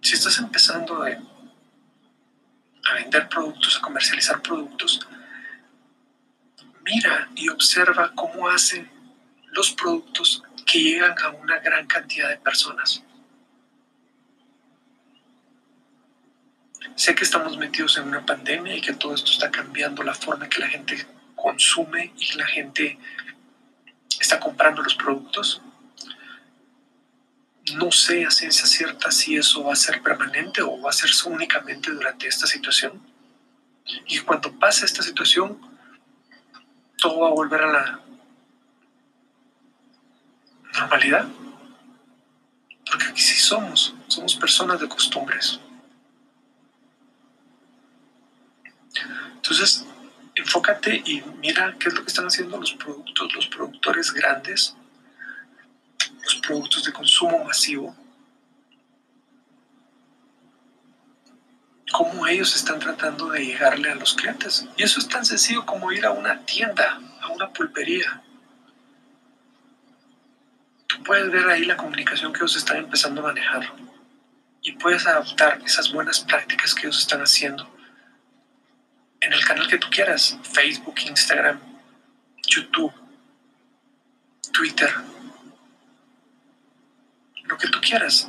Si 0.00 0.14
estás 0.14 0.38
empezando 0.38 1.02
a, 1.02 1.08
vender 2.94 3.28
productos, 3.28 3.76
a 3.76 3.80
comercializar 3.82 4.40
productos, 4.40 5.06
mira 6.84 7.28
y 7.34 7.48
observa 7.48 8.12
cómo 8.14 8.48
hacen 8.48 8.90
los 9.52 9.72
productos 9.72 10.42
que 10.64 10.80
llegan 10.80 11.14
a 11.22 11.30
una 11.30 11.58
gran 11.58 11.86
cantidad 11.86 12.30
de 12.30 12.38
personas. 12.38 13.02
Sé 16.98 17.14
que 17.14 17.22
estamos 17.22 17.56
metidos 17.56 17.96
en 17.96 18.08
una 18.08 18.26
pandemia 18.26 18.74
y 18.74 18.80
que 18.80 18.92
todo 18.92 19.14
esto 19.14 19.30
está 19.30 19.52
cambiando 19.52 20.02
la 20.02 20.14
forma 20.14 20.48
que 20.48 20.58
la 20.58 20.66
gente 20.66 21.06
consume 21.36 22.12
y 22.18 22.32
la 22.36 22.44
gente 22.44 22.98
está 24.18 24.40
comprando 24.40 24.82
los 24.82 24.96
productos. 24.96 25.62
No 27.76 27.92
sé 27.92 28.26
a 28.26 28.32
ciencia 28.32 28.66
cierta 28.66 29.12
si 29.12 29.36
eso 29.36 29.62
va 29.62 29.74
a 29.74 29.76
ser 29.76 30.02
permanente 30.02 30.60
o 30.60 30.80
va 30.80 30.90
a 30.90 30.92
ser 30.92 31.08
únicamente 31.26 31.92
durante 31.92 32.26
esta 32.26 32.48
situación. 32.48 33.00
Y 34.08 34.18
cuando 34.18 34.50
pase 34.58 34.84
esta 34.84 35.04
situación, 35.04 35.56
todo 36.96 37.20
va 37.20 37.28
a 37.28 37.32
volver 37.32 37.62
a 37.62 37.72
la 37.72 38.00
normalidad. 40.80 41.28
Porque 42.90 43.04
aquí 43.04 43.22
sí 43.22 43.36
somos, 43.40 43.94
somos 44.08 44.34
personas 44.34 44.80
de 44.80 44.88
costumbres. 44.88 45.60
Entonces, 49.50 49.86
enfócate 50.34 51.02
y 51.06 51.22
mira 51.38 51.74
qué 51.80 51.88
es 51.88 51.94
lo 51.94 52.02
que 52.02 52.08
están 52.08 52.26
haciendo 52.26 52.58
los 52.58 52.74
productos, 52.74 53.34
los 53.34 53.46
productores 53.46 54.12
grandes, 54.12 54.76
los 56.22 56.34
productos 56.36 56.84
de 56.84 56.92
consumo 56.92 57.42
masivo, 57.44 57.96
cómo 61.90 62.26
ellos 62.26 62.54
están 62.54 62.78
tratando 62.78 63.30
de 63.30 63.46
llegarle 63.46 63.90
a 63.90 63.94
los 63.94 64.12
clientes. 64.12 64.66
Y 64.76 64.82
eso 64.82 65.00
es 65.00 65.08
tan 65.08 65.24
sencillo 65.24 65.64
como 65.64 65.90
ir 65.92 66.04
a 66.04 66.10
una 66.10 66.44
tienda, 66.44 67.00
a 67.22 67.28
una 67.28 67.50
pulpería. 67.50 68.22
Tú 70.88 71.02
puedes 71.04 71.30
ver 71.30 71.48
ahí 71.48 71.64
la 71.64 71.78
comunicación 71.78 72.34
que 72.34 72.40
ellos 72.40 72.56
están 72.56 72.76
empezando 72.76 73.22
a 73.22 73.28
manejar 73.28 73.72
y 74.60 74.72
puedes 74.72 75.06
adaptar 75.06 75.62
esas 75.64 75.90
buenas 75.90 76.20
prácticas 76.20 76.74
que 76.74 76.82
ellos 76.82 76.98
están 76.98 77.22
haciendo 77.22 77.77
en 79.20 79.32
el 79.32 79.44
canal 79.44 79.66
que 79.66 79.78
tú 79.78 79.88
quieras, 79.90 80.36
Facebook, 80.42 80.94
Instagram, 81.06 81.60
YouTube, 82.46 82.92
Twitter, 84.52 84.90
lo 87.44 87.58
que 87.58 87.68
tú 87.68 87.80
quieras. 87.80 88.28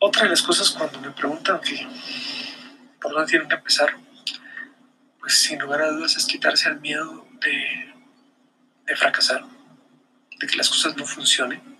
Otra 0.00 0.24
de 0.24 0.30
las 0.30 0.42
cosas 0.42 0.70
cuando 0.70 1.00
me 1.00 1.10
preguntan 1.10 1.60
que 1.60 1.86
por 3.00 3.12
dónde 3.12 3.30
tienen 3.30 3.48
que 3.48 3.54
empezar, 3.54 3.96
pues 5.18 5.40
sin 5.40 5.58
lugar 5.58 5.80
a 5.82 5.90
dudas 5.90 6.16
es 6.16 6.26
quitarse 6.26 6.68
el 6.68 6.80
miedo 6.80 7.26
de, 7.40 7.94
de 8.86 8.96
fracasar, 8.96 9.44
de 10.38 10.46
que 10.46 10.56
las 10.56 10.68
cosas 10.68 10.96
no 10.96 11.06
funcionen 11.06 11.73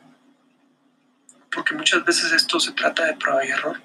porque 1.54 1.74
muchas 1.74 2.04
veces 2.04 2.32
esto 2.32 2.58
se 2.58 2.72
trata 2.72 3.04
de 3.04 3.14
prueba 3.14 3.44
y 3.44 3.48
error. 3.48 3.80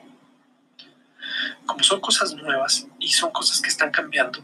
Como 1.66 1.84
son 1.84 2.02
cosas 2.02 2.34
nuevas 2.34 2.88
y 3.00 3.10
son 3.10 3.32
cosas 3.32 3.62
que 3.62 3.70
están 3.70 3.92
cambiando, 3.92 4.44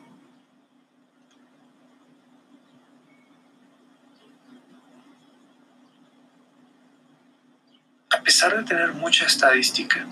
a 8.11 8.21
pesar 8.21 8.55
de 8.57 8.63
tener 8.63 8.93
mucha 8.93 9.25
estadística, 9.25 10.07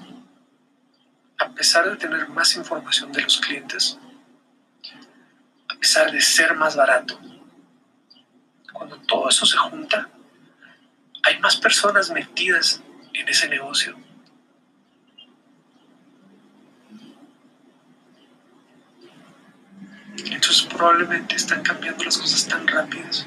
a 1.38 1.50
pesar 1.50 1.90
de 1.90 1.98
tener 1.98 2.28
más 2.30 2.56
información 2.56 3.12
de 3.12 3.22
los 3.22 3.40
clientes, 3.40 4.00
a 5.70 5.76
pesar 5.76 6.12
de 6.12 6.20
ser 6.20 6.56
más 6.56 6.76
barato, 6.76 7.20
cuando 8.72 8.98
todo 9.02 9.30
eso 9.30 9.46
se 9.46 9.58
junta, 9.58 10.10
hay 11.24 11.40
más 11.40 11.56
personas 11.58 12.10
metidas 12.10 12.82
en 13.14 13.30
ese 13.30 13.48
negocio. 13.48 13.98
Entonces 20.18 20.64
probablemente 20.64 21.36
están 21.36 21.64
cambiando 21.64 22.04
las 22.04 22.18
cosas 22.18 22.48
tan 22.48 22.68
rápidas 22.68 23.26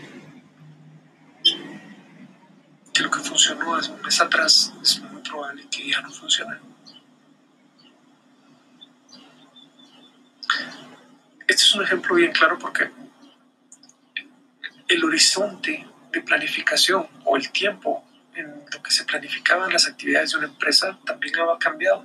que 2.93 3.03
lo 3.03 3.11
que 3.11 3.19
funcionó 3.21 3.75
hace 3.75 3.91
un 3.91 4.01
mes 4.01 4.21
atrás 4.21 4.73
es 4.83 5.01
muy 5.01 5.21
probable 5.23 5.67
que 5.71 5.91
ya 5.91 6.01
no 6.01 6.11
funcione. 6.11 6.57
Este 11.49 11.63
es 11.63 11.75
un 11.75 11.83
ejemplo 11.85 12.15
bien 12.15 12.33
claro 12.33 12.59
porque 12.59 12.91
el 14.89 15.05
horizonte 15.05 15.87
de 16.13 16.21
planificación 16.23 17.07
o 17.25 17.37
el 17.37 17.51
tiempo 17.51 18.06
en 18.37 18.65
lo 18.71 18.83
que 18.83 18.91
se 18.91 19.05
planificaban 19.05 19.73
las 19.73 19.87
actividades 19.87 20.33
de 20.33 20.39
una 20.39 20.47
empresa 20.47 20.99
también 21.05 21.35
ha 21.41 21.59
cambiado. 21.59 22.05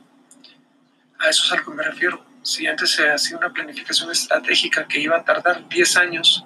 A 1.20 1.30
eso 1.30 1.44
es 1.46 1.52
a 1.52 1.58
lo 1.58 1.66
que 1.66 1.72
me 1.72 1.84
refiero. 1.84 2.26
Si 2.42 2.66
antes 2.66 2.92
se 2.92 3.10
hacía 3.10 3.38
una 3.38 3.52
planificación 3.52 4.10
estratégica 4.10 4.88
que 4.88 5.00
iba 5.00 5.18
a 5.18 5.24
tardar 5.24 5.68
10 5.68 5.98
años 5.98 6.44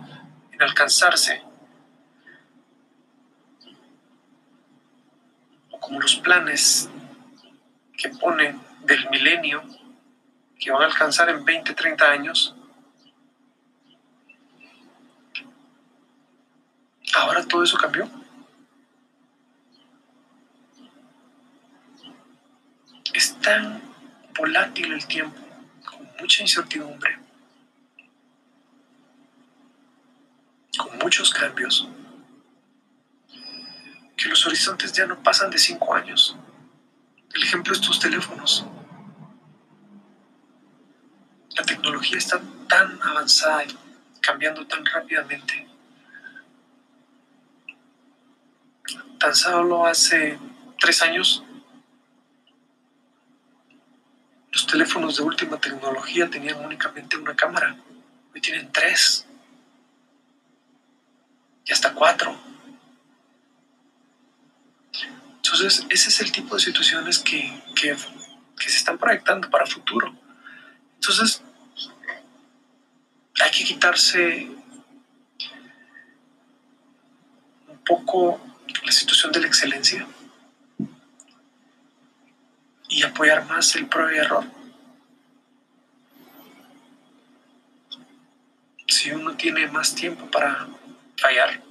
en 0.51 0.61
alcanzarse, 0.61 1.41
o 5.69 5.79
como 5.79 6.01
los 6.01 6.15
planes 6.17 6.89
que 7.95 8.09
ponen 8.09 8.59
del 8.81 9.09
milenio, 9.09 9.63
que 10.59 10.71
van 10.71 10.81
a 10.81 10.85
alcanzar 10.85 11.29
en 11.29 11.45
20, 11.45 11.73
30 11.73 12.11
años, 12.11 12.55
ahora 17.13 17.45
todo 17.45 17.63
eso 17.63 17.77
cambió. 17.77 18.24
Es 23.15 23.39
tan 23.39 23.81
volátil 24.37 24.91
el 24.91 25.05
tiempo, 25.07 25.39
con 25.85 26.05
mucha 26.19 26.43
incertidumbre, 26.43 27.17
con 30.77 30.97
muchos 30.97 31.33
cambios, 31.33 31.87
que 34.17 34.27
los 34.27 34.45
horizontes 34.45 34.91
ya 34.91 35.05
no 35.05 35.23
pasan 35.23 35.49
de 35.49 35.57
cinco 35.57 35.93
años. 35.95 36.35
El 37.33 37.43
ejemplo 37.43 37.71
es 37.73 37.79
tus 37.79 37.99
teléfonos. 37.99 38.65
La 41.55 41.63
tecnología 41.63 42.17
está 42.17 42.41
tan 42.67 43.01
avanzada 43.01 43.63
y 43.63 43.77
cambiando 44.19 44.67
tan 44.67 44.85
rápidamente. 44.85 45.65
Tan 49.19 49.33
solo 49.33 49.85
hace 49.85 50.37
tres 50.79 51.01
años 51.01 51.44
Los 54.55 54.67
teléfonos 54.67 55.17
de 55.17 55.23
última 55.23 55.59
tecnología 55.59 56.29
tenían 56.29 56.63
únicamente 56.63 57.17
una 57.17 57.35
cámara. 57.35 57.75
Hoy 58.33 58.39
tienen 58.39 58.71
tres. 58.71 59.27
Y 61.65 61.73
hasta 61.73 61.93
cuatro. 61.93 62.33
Entonces, 65.35 65.85
ese 65.89 66.07
es 66.07 66.21
el 66.21 66.31
tipo 66.31 66.55
de 66.55 66.61
situaciones 66.61 67.19
que, 67.19 67.61
que, 67.75 67.97
se 67.97 68.77
están 68.77 68.97
proyectando 68.97 69.49
para 69.49 69.65
futuro. 69.65 70.15
Entonces, 71.01 71.41
hay 73.43 73.51
que 73.51 73.65
quitarse 73.65 74.49
un 77.67 77.83
poco 77.85 78.39
la 78.85 78.91
situación 78.93 79.33
de 79.33 79.41
la 79.41 79.47
excelencia 79.47 80.07
apoyar 83.05 83.45
más 83.45 83.75
el 83.75 83.87
prueba 83.87 84.13
y 84.13 84.17
error. 84.17 84.45
Si 88.87 89.11
uno 89.11 89.35
tiene 89.35 89.67
más 89.67 89.93
tiempo 89.93 90.29
para 90.29 90.67
fallar, 91.17 91.61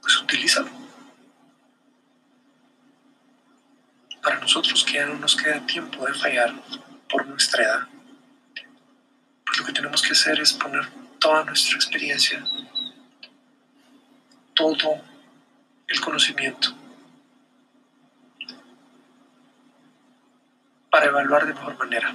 pues 0.00 0.20
utilízalo. 0.22 0.70
Para 4.22 4.40
nosotros 4.40 4.84
que 4.84 4.94
ya 4.94 5.06
no 5.06 5.14
nos 5.14 5.36
queda 5.36 5.64
tiempo 5.66 6.04
de 6.06 6.14
fallar 6.14 6.54
por 7.08 7.26
nuestra 7.26 7.64
edad, 7.64 7.88
pues 9.44 9.58
lo 9.58 9.64
que 9.66 9.72
tenemos 9.72 10.02
que 10.02 10.12
hacer 10.12 10.40
es 10.40 10.52
poner 10.52 10.88
toda 11.18 11.44
nuestra 11.44 11.76
experiencia, 11.76 12.44
todo 14.54 15.00
el 15.88 16.00
conocimiento 16.00 16.85
para 20.96 21.08
evaluar 21.08 21.46
de 21.46 21.52
mejor 21.52 21.76
manera. 21.76 22.08